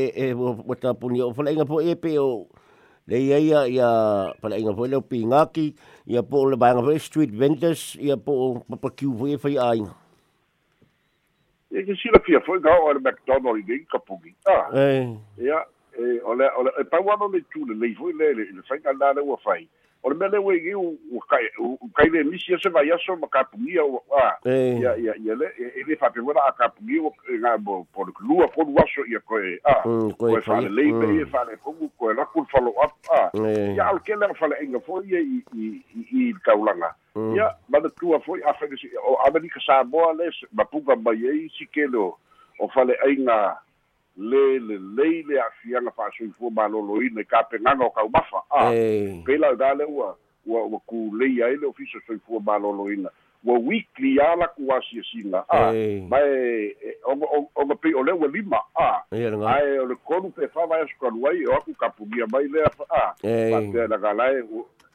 e 0.00 0.04
e 0.16 0.26
o 0.32 0.72
tap 0.80 1.04
ni 1.12 1.20
o 1.20 1.28
inga 1.28 1.68
po 1.68 1.84
e 1.84 1.92
pe 1.92 2.16
o 2.16 2.48
le 3.06 3.16
ia 3.22 3.38
ia 3.38 3.60
ia 3.70 3.88
pala 4.42 4.58
inga 4.58 4.74
foi 4.74 4.88
le 4.88 5.00
pingaki 5.00 5.74
ia 6.06 6.22
po 6.22 6.44
le 6.50 6.56
banga 6.56 6.82
foi 6.82 6.98
street 6.98 7.30
vendors 7.30 7.94
ia 8.02 8.16
po 8.16 8.66
pa 8.66 8.90
kiu 8.90 9.14
foi 9.14 9.38
foi 9.38 9.54
ai. 9.58 9.86
E 11.70 11.82
ke 11.86 11.94
sila 12.02 12.18
fia 12.26 12.42
foi 12.42 12.58
ga 12.58 12.74
o 12.74 12.90
le 12.92 13.00
McDonald 13.00 13.70
i 13.70 13.86
kapungi 13.86 14.34
ah. 14.50 14.70
Eh 14.74 15.14
ia 15.38 15.62
e 15.94 16.20
ole 16.26 16.50
ole 16.58 16.70
e 16.82 16.84
pa 16.84 16.98
wa 16.98 17.16
no 17.16 17.30
le 17.30 17.40
tu 17.54 17.62
le 17.64 17.94
foi 17.94 18.12
le 18.12 18.34
le 18.34 18.62
fai 18.68 18.78
ga 18.82 18.92
la 18.92 19.14
le 19.14 19.22
wa 19.22 19.38
fai 19.38 19.68
o 20.06 20.08
le 20.08 20.14
mele 20.14 20.38
wei 20.38 20.74
u 20.74 20.98
u 21.10 21.20
kai 21.28 21.46
u 21.58 21.90
kai 21.94 22.08
le 22.10 22.22
misi 22.24 22.54
se 22.62 22.68
vai 22.68 22.90
aso 22.92 23.16
ma 23.16 23.26
kapungia 23.26 23.82
o 23.82 24.02
a 24.14 24.38
ia 24.46 24.96
ia 24.96 25.14
ia 25.18 25.34
le 25.34 25.46
e 25.58 25.82
le 25.86 25.96
fa 25.96 26.10
pena 26.10 26.40
a 26.46 26.52
kapungia 26.52 27.02
o 27.02 27.12
nga 27.38 27.58
bo 27.58 27.86
por 27.92 28.06
lua 28.20 28.46
por 28.54 28.66
waso 28.70 29.02
ia 29.10 29.18
ko 29.26 29.38
e 29.40 29.58
a 29.64 29.82
ko 29.82 30.38
e 30.38 30.40
fa 30.40 30.60
le 30.60 30.84
pe 31.00 31.06
e 31.22 31.24
fa 31.26 31.42
le 31.44 31.56
ko 31.56 31.74
ko 31.98 32.12
la 32.12 32.24
ku 32.24 32.46
follow 32.52 32.74
up 32.78 32.94
a 33.10 33.30
ia 33.74 33.88
al 33.88 33.98
ke 33.98 34.14
le 34.14 34.30
fa 34.38 34.46
le 34.46 34.54
inga 34.62 34.78
fo 34.86 35.02
ia 35.02 35.18
i 35.18 35.42
i 35.58 35.82
i 36.12 36.34
kaulanga 36.46 36.94
ia 37.34 37.50
ma 37.68 37.78
le 37.78 37.90
tua 37.98 38.20
foi 38.20 38.40
a 38.46 38.54
fa 38.54 38.66
o 39.10 39.18
amerika 39.26 39.58
sa 39.66 39.82
bo 39.82 40.12
le 40.12 40.30
ma 40.52 40.64
puga 40.64 40.94
mai 40.94 41.18
e 41.26 41.50
si 41.58 41.66
ke 41.66 41.90
lo 41.90 42.14
o 42.62 42.68
fa 42.68 42.86
le 44.16 44.36
ainga 44.36 44.60
le 44.60 44.78
le 44.78 44.78
le 44.96 45.22
le 45.28 45.40
afianga 45.40 45.90
fa 45.90 46.10
sui 46.16 46.30
fu 46.38 46.50
malolo 46.50 47.02
i 47.02 47.10
ne 47.12 47.24
ka 47.24 47.42
penanga 47.50 47.84
o 47.84 47.90
kau 47.90 48.08
mafa 48.08 48.42
a 48.50 48.70
pela 49.24 49.54
da 49.56 49.74
le 49.74 49.84
ua 49.84 50.16
ua 50.46 50.64
ua 50.64 50.80
ku 50.86 51.10
le 51.16 51.26
ai 51.44 51.56
le 51.56 51.66
ofiso 51.66 51.98
sui 52.06 52.18
fu 52.26 52.40
malolo 52.40 52.90
i 52.90 52.96
na 52.96 53.10
ua 53.44 53.58
weekly 53.58 54.18
ala 54.18 54.48
ku 54.48 54.72
asi 54.72 55.02
singa. 55.12 55.44
A 55.48 55.70
mai 56.08 56.74
o 57.04 57.12
o 57.14 57.50
o 57.54 57.74
pe 57.74 57.94
o 57.94 58.02
le 58.02 58.12
ua 58.12 58.28
lima. 58.28 58.58
A 58.74 59.02
ai 59.12 59.78
o 59.78 59.84
le 59.84 59.94
konu 60.04 60.30
pe 60.30 60.48
fa 60.48 60.66
vai 60.66 60.82
sku 60.88 61.06
ai 61.26 61.46
o 61.46 61.52
aku 61.52 61.74
kapugia 61.74 62.26
mai 62.32 62.48
le 62.48 62.62
a 62.64 62.70
pa 62.70 63.14
te 63.22 63.86
la 63.86 63.98
galai 63.98 64.42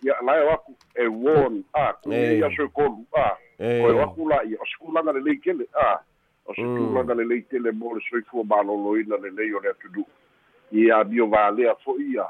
ia 0.04 0.16
lai 0.26 0.40
o 0.42 0.50
aku 0.52 0.76
e 0.96 1.08
won. 1.08 1.64
A 1.74 1.94
ku 2.04 2.12
ia 2.12 2.50
so 2.58 2.68
konu 2.70 3.06
a 3.16 3.38
o 3.60 4.02
aku 4.02 4.28
la 4.28 4.44
i 4.44 4.56
o 4.56 4.66
skula 4.66 5.02
na 5.04 5.12
le 5.12 5.22
le 5.22 5.36
kele 5.40 5.66
a 5.74 6.00
o 6.46 6.54
se 6.54 6.62
tulaga 6.62 7.14
lelei 7.14 7.42
tele 7.50 7.72
mo 7.72 7.96
le 7.96 8.02
soifua 8.10 8.44
malōlōina 8.44 9.22
lelei 9.22 9.54
o 9.54 9.60
le 9.60 9.70
atudu 9.70 10.06
ia 10.72 11.04
mio 11.04 11.28
valea 11.28 11.76
fo'i 11.84 12.14
ia. 12.14 12.26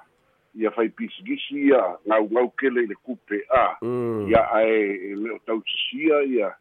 Ia 0.56 0.71
fai 0.71 0.89
pisigisi 0.89 1.67
ia. 1.67 1.95
Gaugau 2.06 2.50
kele 2.60 2.84
i 2.84 2.88
le 2.88 2.95
kupe 2.95 3.43
a. 3.50 3.78
Ia 4.28 4.41
ae 4.58 5.15
le 5.15 5.32
o 5.32 5.39
tausisia 5.45 6.24
ia. 6.24 6.52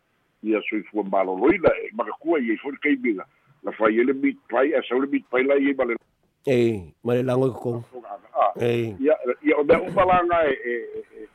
Ia 0.42 0.62
soifua 0.70 1.02
malōlōina 1.02 1.74
e 1.84 1.90
makakua 1.92 2.40
iai 2.40 2.56
foi 2.56 2.72
le 2.72 2.78
kaimiga 2.82 3.26
na 3.62 3.72
fai 3.72 3.98
e 3.98 4.04
le 4.04 4.12
meat 4.12 4.36
pai 4.48 4.72
e 4.72 4.80
sau 4.88 5.00
le 5.00 5.06
meat 5.06 5.24
pai 5.30 5.42
lai 5.44 5.66
ai 5.66 5.74
ma 5.74 5.84
le 5.84 5.96
e 6.46 6.56
ma 7.04 7.14
le 7.14 7.22
lago 7.22 7.46
i 7.46 7.52
kokogo 7.52 7.84
ia 8.60 9.14
ia 9.44 9.56
o 9.60 9.64
mea 9.64 9.80
umalaga 9.80 10.38
e 10.48 10.54
e 10.64 11.26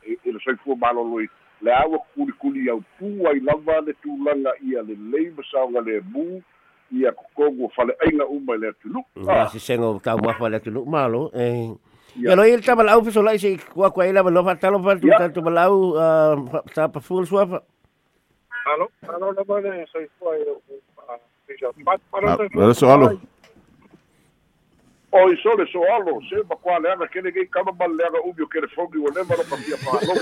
soifua 0.46 0.78
malōlōina 0.86 1.44
le 1.62 1.72
aua 1.72 1.98
kulikuli 2.14 2.70
au 2.70 2.82
pu 2.98 3.28
ai 3.28 3.40
lava 3.40 3.80
le 3.80 3.92
tulaga 4.02 4.52
ia 4.62 4.82
lelei 4.82 5.30
ma 5.36 5.42
saoga 5.50 5.80
le 5.80 6.00
mu 6.12 6.42
ia 6.92 7.12
kokogu 7.12 7.70
faleʻaiga 7.76 8.26
uma 8.28 8.54
i 8.54 8.58
le 8.58 8.68
atulu 8.68 9.00
asesega 9.26 10.00
taumafa 10.04 10.48
le 10.48 10.56
atulu 10.56 10.84
malo 10.86 11.30
e 11.34 11.72
ia 12.20 12.36
loi 12.36 12.56
le 12.56 12.62
tamalau 12.62 13.00
fesolaʻi 13.02 13.38
seʻi 13.42 13.56
kuakuai 13.72 14.12
lava 14.12 14.30
lo 14.30 14.44
faatalo 14.44 14.82
fatutatumalau 14.84 15.76
tapafua 16.74 17.20
le 17.20 17.26
suafa 17.26 17.62
alo 18.72 18.90
alo 19.08 19.32
lava 19.32 19.60
le 19.60 19.86
soifua 19.92 20.36
alo 20.36 20.64
soalo 21.64 22.36
o 22.36 22.36
i 22.44 22.50
sole 22.52 22.74
so 22.74 22.92
alo 22.92 23.06
se 26.28 26.36
ma 26.48 26.56
kwa 26.56 26.78
le 26.78 26.92
ana 26.92 27.06
kele 27.06 27.32
gei 27.32 27.46
kama 27.46 27.72
mal 27.72 27.96
le 27.96 28.06
ana 28.06 28.20
umi 28.22 28.42
o 28.42 28.46
kele 28.46 28.68
fogi 28.74 28.98
o 28.98 29.10
lema 29.10 29.36
lo 29.36 29.44
pa 29.44 29.56
pia 29.56 29.76
pa 29.84 29.90
lo 30.06 30.12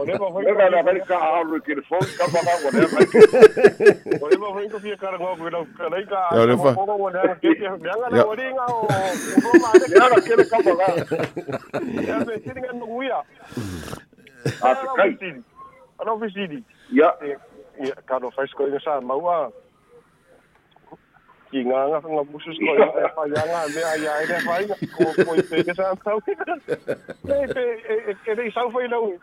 o 0.00 0.04
lema 0.04 0.32
foi 0.32 0.44
le 0.44 0.62
ana 0.62 0.82
vai 0.82 1.00
ka 1.06 1.18
alo 1.18 1.60
kele 1.60 1.82
fogi 1.82 2.16
kama 2.18 2.42
ma 2.42 2.50
o 2.66 2.70
lema 2.70 2.98
o 4.20 4.28
lema 4.28 4.52
foi 4.52 4.68
ko 4.68 4.78
fia 4.78 4.96
kara 4.96 5.18
ngo 5.18 5.36
ko 5.36 5.66
ka 5.78 5.88
lai 5.88 6.06
ka 6.06 6.28
o 6.32 6.46
lema 6.46 6.74
o 6.76 7.10
lema 7.10 7.34
ke 7.42 7.54
ke 7.54 7.68
me 7.82 7.90
ana 7.90 8.26
o 8.26 8.34
ringa 8.34 8.66
o 8.68 8.70
o 8.82 8.84
ma 9.62 9.72
le 9.78 9.84
ana 10.04 10.20
kele 10.20 10.44
kama 10.44 10.74
ga 10.76 10.86
a 14.62 14.74
se 14.74 14.86
ana 15.98 16.12
sa 18.84 19.00
maua 19.00 19.52
Quinán 21.54 21.94
a 21.94 22.00
fan 22.00 22.18
a 22.18 22.22
buses 22.22 22.58
con 22.58 22.82
a 22.82 23.08
fallán 23.14 23.50
a 23.54 23.66
de 23.70 23.84
a 23.84 23.92
a 23.94 24.26
de 24.26 24.40
fai 24.42 24.66
co 24.66 24.74
coite 25.24 25.62
que 25.62 25.74
san 25.74 25.96
tau 26.02 26.18
e 26.26 26.34
de 28.34 28.50
sau 28.50 28.66
foi 28.72 28.88
lau 28.88 29.14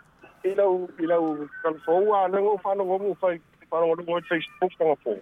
e 0.46 0.56
lau 0.56 0.90
e 0.98 1.06
lau 1.12 1.38
cal 1.62 1.76
fou 1.84 2.16
a 2.16 2.28
lengo 2.32 2.58
fano 2.64 2.86
como 2.86 3.16
foi 3.16 3.42
para 3.70 3.84
o 3.84 3.96
meu 3.98 4.22
Facebook 4.30 4.78
tanga 4.78 4.96
fou 5.04 5.20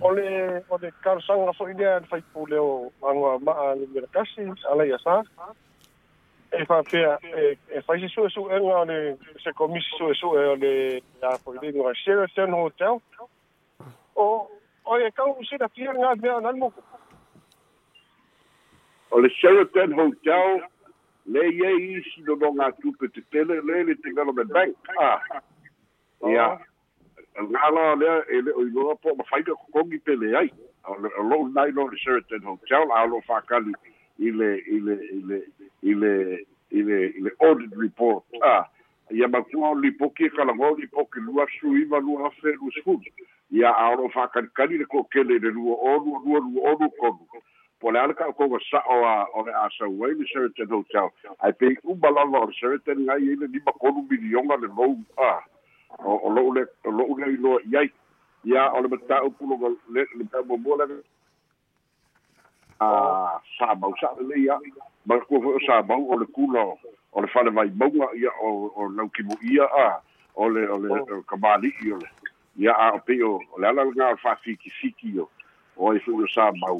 ole 0.00 0.62
ole 0.70 0.92
car 1.02 1.20
sang 1.26 1.48
a 1.48 1.52
foi 1.52 1.74
de 1.74 2.00
fai 2.06 2.22
pule 2.32 2.54
o 2.54 2.92
anga 3.02 3.38
ma 3.42 3.52
a 3.52 3.74
mercasi 3.74 4.46
ala 4.70 4.86
ia 4.86 4.98
sa 5.02 5.24
e 6.52 6.64
fa 6.66 6.84
pe 6.86 7.02
e 7.74 7.82
fai 7.82 7.98
se 7.98 8.08
su 8.14 8.30
su 8.30 8.46
enga 8.46 8.86
ole 8.86 9.18
se 9.42 9.50
comisi 9.58 9.90
su 9.98 10.14
su 10.14 10.30
ole 10.30 11.02
a 11.22 11.38
foi 11.42 11.58
de 11.58 11.72
no 11.72 11.92
share 11.94 12.30
hotel 12.54 13.02
o 14.14 14.46
o 14.86 14.98
e 14.98 15.10
kau 15.10 15.34
sina 15.48 15.68
kia 15.74 15.92
ngā 15.94 16.14
mea 16.22 16.38
nan 16.40 16.58
mo. 16.58 16.70
O 19.10 19.20
le 19.20 19.30
Sheraton 19.38 19.94
Hotel 19.98 20.62
le 21.26 21.42
ye 21.50 21.72
isi 21.98 22.22
no 22.26 22.36
no 22.42 22.52
ngā 22.58 22.70
tupe 22.80 23.10
te 23.14 23.24
tele 23.34 23.60
le 23.60 23.82
le 23.88 23.96
te 24.02 24.14
government 24.14 24.52
bank 24.54 24.90
ah. 25.02 25.18
Ia 26.30 26.46
ngala 27.50 27.86
le 28.02 28.12
e 28.30 28.40
le 28.46 28.54
o 28.54 28.66
ilo 28.68 28.94
po 29.02 29.14
ma 29.18 29.26
faika 29.30 29.58
kongi 29.74 29.98
pele 29.98 30.32
ai. 30.42 30.52
O 30.86 30.94
lo 31.30 31.42
nai 31.48 31.72
no 31.72 31.88
le 31.90 31.98
Sheraton 32.04 32.46
Hotel 32.52 32.94
a 32.94 33.04
lo 33.10 33.20
fakali 33.26 33.74
i 34.18 34.30
le 34.30 34.54
i 34.70 34.80
le 34.86 35.00
i 35.18 35.20
le 35.32 35.42
i 35.82 35.94
le 35.94 36.14
i 36.70 36.82
le 36.82 37.02
i 37.10 37.20
le 37.26 37.36
audit 37.40 37.74
report. 37.76 38.24
Ah 38.42 38.64
ia 39.10 39.28
ma 39.28 39.42
tua 39.50 39.74
li 39.80 39.90
poki 39.92 40.30
kala 40.30 40.54
ngo 40.54 40.74
li 40.74 40.86
poki 40.86 41.20
lua 41.20 41.46
sui 41.60 41.84
va 41.84 41.98
lua 41.98 42.30
fe 42.42 42.52
lu 42.58 42.70
sku 42.78 42.98
ia 43.56 43.70
a 43.72 43.94
lo 43.96 44.08
fakali 44.08 44.48
kali 44.54 44.78
le 44.78 44.84
ko 44.84 45.04
kele 45.12 45.38
le 45.38 45.50
lua 45.50 45.74
o 45.80 45.98
lua 46.04 46.18
lua 46.24 46.40
lua 46.44 46.70
o 46.70 46.76
lua 46.78 46.90
konu 47.00 47.24
po 47.80 47.90
le 47.90 47.98
alaka 48.00 48.32
ko 48.36 48.48
ko 48.48 48.58
sa 48.70 48.80
o 48.88 49.04
a 49.04 49.26
o 49.34 49.44
le 49.46 49.52
asa 49.64 49.88
wai 49.88 50.12
le 50.12 50.24
Sheraton 50.26 50.68
Hotel 50.68 51.08
ai 51.40 51.52
pe 51.52 51.76
u 51.84 51.94
balava 51.94 52.44
o 52.44 52.50
Sheraton 52.52 53.04
ngai 53.06 53.22
ile 53.32 53.46
ni 53.48 53.58
ba 53.64 53.72
konu 53.80 54.04
milionga 54.10 54.56
le 54.60 54.68
lo 54.68 54.96
a 55.16 55.30
o 56.04 56.20
o 56.26 56.28
lo 56.36 56.52
le 56.56 56.66
o 56.84 56.90
lo 56.90 57.04
le 57.16 57.36
lo 57.36 57.60
yai 57.72 57.90
ya 58.44 58.72
o 58.72 58.80
le 58.80 58.88
mata 58.88 59.22
o 59.24 59.30
pulo 59.30 59.56
le 59.88 60.04
le 60.16 60.24
ta 60.32 60.42
bo 60.42 60.56
bo 60.56 60.76
le 60.76 61.00
a 62.80 63.40
sa 63.58 63.74
ba 63.74 63.88
sa 64.00 64.12
le 64.20 64.36
ya 64.44 64.58
ma 65.06 65.20
ko 65.20 65.40
fo 65.40 65.58
sa 65.66 65.82
ba 65.82 65.94
o 65.96 66.16
le 66.20 66.26
kulo 66.26 66.78
o 67.12 67.20
le 67.20 67.28
fale 67.28 67.50
vai 67.50 67.68
bonga 67.68 68.08
ya 68.20 68.30
o 68.40 68.72
o 68.76 68.88
no 68.88 69.08
ki 69.08 69.22
mo 69.22 69.36
ia 69.42 69.64
a 69.64 70.00
o 70.34 70.48
le 70.48 70.68
o 70.68 70.76
le 70.76 71.22
kamali 71.28 71.72
i 71.84 71.92
o 71.92 71.96
le 71.96 72.08
ya 72.58 72.72
a 72.72 72.98
pe 72.98 73.22
o 73.22 73.40
le 73.58 73.68
ala 73.68 73.84
nga 73.86 74.16
fa 74.16 74.36
fiki 74.36 74.70
fiki 74.80 75.18
o 75.20 75.28
o 75.76 75.92
i 75.92 75.98
fu 76.00 76.26
sa 76.28 76.50
ba 76.52 76.72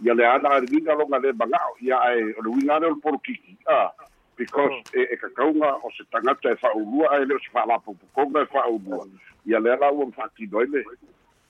ia 0.00 0.14
le 0.14 0.24
ana 0.24 0.60
ri 0.60 0.80
nga 0.82 0.94
longa 0.94 1.18
le 1.18 1.32
banga 1.32 1.58
ia 1.82 1.98
e 2.14 2.34
o 2.38 2.42
le 2.42 2.50
winga 2.50 2.78
le 2.80 2.94
por 3.02 3.18
kiki 3.18 3.58
ah 3.66 3.90
because 4.36 4.72
e, 4.94 5.02
e 5.10 5.16
kakaunga 5.16 5.82
o 5.82 5.90
se 5.90 6.04
tangata 6.12 6.54
e 6.54 6.56
whaurua 6.62 7.18
e 7.18 7.24
leo 7.24 7.38
se 7.38 7.50
whaalapo 7.52 7.94
pukonga 7.94 8.46
e 8.46 8.48
whaurua 8.54 9.06
ia 9.46 9.58
le 9.58 9.72
ala 9.72 9.92
ua 9.92 10.06
mwhaki 10.06 10.46
doile 10.46 10.84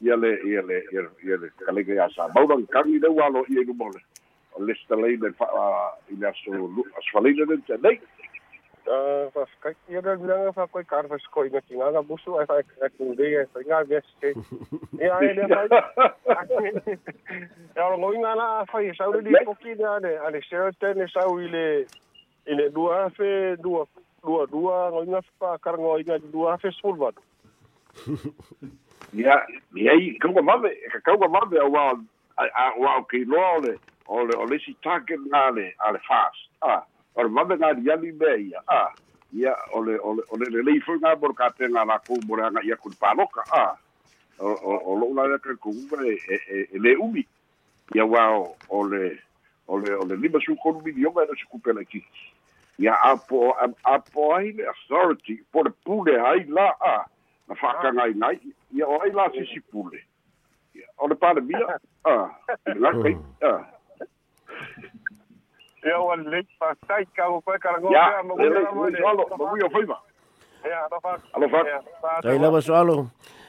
ia 0.01 0.17
le 0.17 0.41
ia 0.49 0.63
le 0.63 0.83
ia 1.25 1.37
le 1.37 1.51
kalega 1.67 1.95
ia 1.95 2.09
sa 2.17 2.29
maurang 2.29 2.65
kangi 2.73 2.99
le 2.99 3.09
walo 3.09 3.45
ia 3.49 3.61
ilu 3.61 3.75
mole 3.75 4.01
o 4.57 4.65
lesta 4.65 4.97
lei 4.97 5.17
le 5.17 5.29
wha 5.39 5.93
i 6.09 6.17
le 6.17 6.29
aso 6.29 6.73
asfaleina 6.99 7.45
le 7.45 7.61
te 7.69 7.77
uh, 8.89 9.21
even 9.21 9.49
kijken, 9.59 9.81
je 9.85 9.95
hebt 9.95 10.21
bedankt 10.21 10.55
van 10.55 10.71
koi 10.71 10.85
kar 10.85 11.07
van 11.07 11.21
koi 11.31 11.51
met 11.51 11.63
je 11.67 11.83
aan 11.83 12.05
moest 12.09 12.25
je 12.25 12.41
even 12.41 12.65
ik 12.81 12.93
doe 12.97 13.17
die 13.17 13.39
even 13.39 13.65
ja 13.67 13.85
best 13.85 14.17
ja 14.99 15.21
ja 15.21 15.67
ja 17.75 17.97
looi 17.97 18.19
na 18.19 18.65
van 18.65 18.85
je 18.85 18.95
zou 18.95 19.23
die 19.23 19.45
kokkie 19.45 19.77
daar 19.77 20.01
de 20.01 20.21
aan 20.21 20.33
de 20.33 20.43
shirt 20.43 20.83
en 20.83 21.09
zou 21.09 21.43
je 21.43 21.87
in 22.45 22.59
het 22.59 22.75
dua 22.75 23.11
fe 23.11 23.57
dua 23.61 23.85
dua 24.21 24.47
dua 24.47 24.91
looi 24.91 25.07
na 25.07 25.21
pa 25.39 25.57
kar 25.57 25.79
looi 25.79 26.03
na 26.05 26.19
dua 26.31 26.59
fe 26.59 26.71
sulvat 26.71 27.15
ja 29.11 29.49
ja 29.73 29.93
ik 29.93 30.19
kan 30.19 30.45
maar 30.45 30.65
ik 30.65 30.99
kan 31.03 31.19
maar 31.19 31.49
wel 31.49 31.71
wel 31.71 31.99
a 32.39 32.75
wa 32.79 33.03
ki 33.07 33.27
lo 33.27 33.43
ole 33.55 33.79
ole 34.05 34.37
ole 34.37 34.59
si 34.59 34.77
taken 34.81 35.27
ale 35.31 35.75
ale 35.77 35.99
fast. 35.99 36.49
Ah 36.59 36.83
or 37.15 37.29
mave 37.29 37.59
nga 37.59 37.75
yali 37.83 38.13
be 38.13 38.51
ya 38.51 38.61
ah 38.69 38.93
ya 39.33 39.55
ole 39.75 39.99
ole 39.99 40.23
ole 40.31 40.47
le 40.51 40.63
le 40.63 40.81
fu 40.81 40.93
nga 40.99 41.17
bor 41.17 41.35
ka 41.35 41.51
te 41.51 41.69
nga 41.69 41.85
la 41.85 41.99
ku 41.99 42.21
bor 42.27 42.39
nga 42.39 42.61
ya 42.65 42.77
ku 42.77 42.91
paloka 43.01 43.43
ah 43.53 43.77
o 44.41 44.49
o 44.63 44.95
lo 44.97 45.13
la 45.15 45.39
ka 45.39 45.55
ku 45.61 45.75
e 46.03 46.19
e 46.73 46.79
le 46.79 46.97
umi. 46.97 47.27
Ya 47.95 48.05
wa 48.05 48.49
ole 48.69 49.19
ole 49.69 49.91
ole 49.95 50.17
lima 50.17 50.39
su 50.45 50.57
kon 50.63 50.83
mi 50.85 50.93
yo 50.97 51.11
ga 51.11 51.27
su 51.37 51.49
ku 51.51 51.59
pela 51.59 51.85
ki. 51.85 52.05
Ia 52.79 52.95
apo 53.03 53.57
apo 53.85 54.35
ai 54.35 54.53
le 54.53 54.65
authority 54.67 55.41
po 55.53 55.63
le 55.63 55.71
pule 55.85 56.15
ai 56.21 56.45
la 56.49 56.73
a. 56.81 57.05
Na 57.49 57.55
whakaga 57.55 58.09
i 58.09 58.15
nai 58.15 58.39
ia 58.73 58.87
o 58.87 59.01
ai 59.03 59.11
la 59.11 59.31
sisi 59.33 59.61
pule. 59.61 59.99
O 60.99 61.07
le 61.07 61.15
pale 61.15 61.41
mia 61.41 61.81
a. 62.05 62.31
Kai 63.03 63.17
a 63.43 63.78
ia 65.89 65.99
o 66.01 66.15
le 66.17 66.43
pa 66.61 66.75
tai 66.89 67.05
ka 67.17 67.29
o 67.29 67.41
pa 67.41 67.59
ka 67.59 67.77
ngo 67.81 67.91
ia 67.93 68.23
mo 68.23 68.37
le 68.37 68.61
mo 68.77 68.87
le 68.93 69.01
mo 69.39 69.57
yo 69.57 69.69
ia 70.67 70.85
alo 70.85 70.99
fa 71.01 71.17
alo 71.35 71.49
fa 71.49 71.61
ai 72.25 72.39
lava 72.39 72.61
soalo 72.61 73.07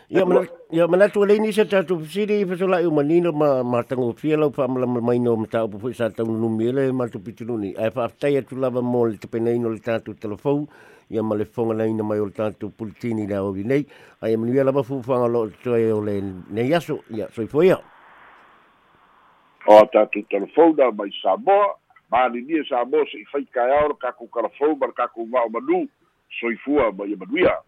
Ia 0.09 0.25
mana 0.25 0.41
ia 0.73 0.87
mana 0.89 1.05
tu 1.07 1.21
le 1.21 1.37
ni 1.37 1.53
se 1.53 1.65
tatu 1.69 2.01
siri 2.05 2.41
fa 2.45 2.57
sola 2.57 2.81
u 2.81 2.89
manino 2.89 3.31
ma 3.31 3.61
ma 3.63 3.83
tango 3.83 4.13
fielo 4.17 4.49
fa 4.49 4.67
ma 4.67 4.81
mai 4.87 5.19
no 5.19 5.35
mata 5.37 5.63
u 5.65 5.77
fu 5.77 5.93
sa 5.93 6.09
tau 6.09 6.25
nu 6.25 6.49
mele 6.49 6.89
ma 6.91 7.05
tu 7.05 7.19
pituluni 7.21 7.75
ai 7.77 7.91
fa 7.91 8.09
tai 8.09 8.41
tu 8.41 8.55
lava 8.57 8.81
mo 8.81 9.05
le 9.05 9.17
te 9.21 9.39
no 9.39 9.69
le 9.69 9.77
tatu 9.77 10.17
telefon 10.17 10.65
ia 11.11 11.21
ma 11.21 11.35
le 11.35 11.45
fonga 11.45 11.75
nei 11.75 11.93
na 11.93 12.03
mai 12.03 12.19
o 12.19 12.25
tatu 12.29 12.71
pultini 12.73 13.27
la 13.29 13.43
o 13.45 13.53
nei 13.53 13.85
ai 14.21 14.35
ma 14.35 14.49
ia 14.49 14.63
lava 14.63 14.81
fu 14.81 14.97
fa 15.03 15.27
lo 15.27 15.45
to 15.61 15.77
e 15.77 15.91
o 15.91 16.01
le 16.01 16.21
ne 16.49 16.61
yaso 16.65 17.03
ia 17.13 17.29
so 17.29 17.45
foi 17.45 17.67
ia 17.67 17.77
o 19.67 19.85
tatu 19.93 20.25
telefon 20.25 20.73
da 20.73 20.89
mai 20.89 21.13
sa 21.21 21.37
ma 22.11 22.27
ni 22.29 22.63
sa 22.69 22.85
bo 22.85 23.05
se 23.05 23.25
fai 23.31 23.45
ka 23.45 23.61
ka 23.99 24.11
ku 24.11 24.29
telefon 24.33 24.79
ba 24.79 24.91
ka 24.91 25.07
ku 25.07 25.25
va 25.29 25.45
o 25.45 25.49
manu 25.49 25.87
so 26.39 26.49
i 26.51 26.55
fua 26.55 26.91
ma 26.91 27.05
ia 27.05 27.17
manuia 27.17 27.61